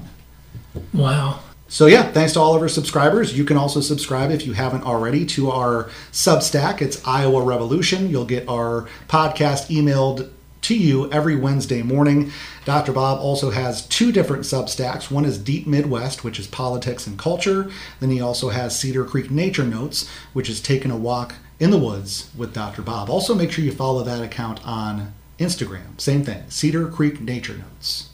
[0.92, 1.40] Wow.
[1.68, 3.36] So yeah, thanks to all of our subscribers.
[3.36, 6.80] You can also subscribe if you haven't already to our Substack.
[6.80, 8.08] It's Iowa Revolution.
[8.08, 10.30] You'll get our podcast emailed
[10.62, 12.30] to you every Wednesday morning.
[12.64, 12.92] Dr.
[12.92, 15.10] Bob also has two different Substacks.
[15.10, 17.70] One is Deep Midwest, which is politics and culture.
[18.00, 21.78] Then he also has Cedar Creek Nature Notes, which is taking a walk in the
[21.78, 22.82] woods with Dr.
[22.82, 23.10] Bob.
[23.10, 26.00] Also, make sure you follow that account on Instagram.
[26.00, 28.10] Same thing, Cedar Creek Nature Notes.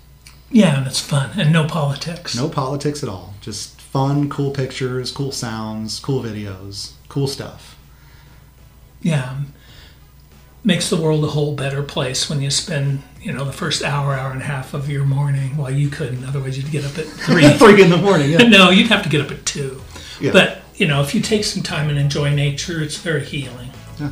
[0.52, 2.36] Yeah, and it's fun and no politics.
[2.36, 3.34] No politics at all.
[3.40, 7.76] Just fun, cool pictures, cool sounds, cool videos, cool stuff.
[9.00, 9.30] Yeah.
[9.30, 9.54] Um,
[10.64, 14.14] makes the world a whole better place when you spend, you know, the first hour,
[14.14, 15.56] hour and a half of your morning.
[15.56, 16.24] Well, you couldn't.
[16.24, 17.48] Otherwise, you'd get up at three.
[17.54, 18.38] Three in the morning, yeah.
[18.48, 19.80] no, you'd have to get up at two.
[20.20, 20.32] Yeah.
[20.32, 23.70] But, you know, if you take some time and enjoy nature, it's very healing.
[23.98, 24.10] Yeah.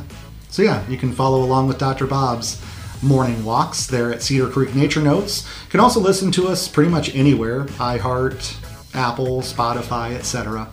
[0.49, 2.05] So yeah, you can follow along with Dr.
[2.05, 2.61] Bob's
[3.01, 5.47] morning walks there at Cedar Creek Nature Notes.
[5.65, 10.67] You can also listen to us pretty much anywhere: iHeart, Apple, Spotify, etc.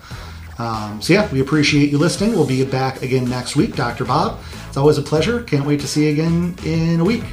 [0.59, 2.33] Um, so yeah, we appreciate you listening.
[2.33, 4.05] We'll be back again next week, Dr.
[4.05, 4.41] Bob.
[4.67, 5.43] It's always a pleasure.
[5.43, 7.25] Can't wait to see you again in a week.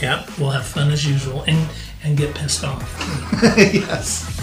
[0.00, 1.68] Yep, we'll have fun as usual and
[2.02, 2.82] and get pissed off.
[3.56, 4.33] yes.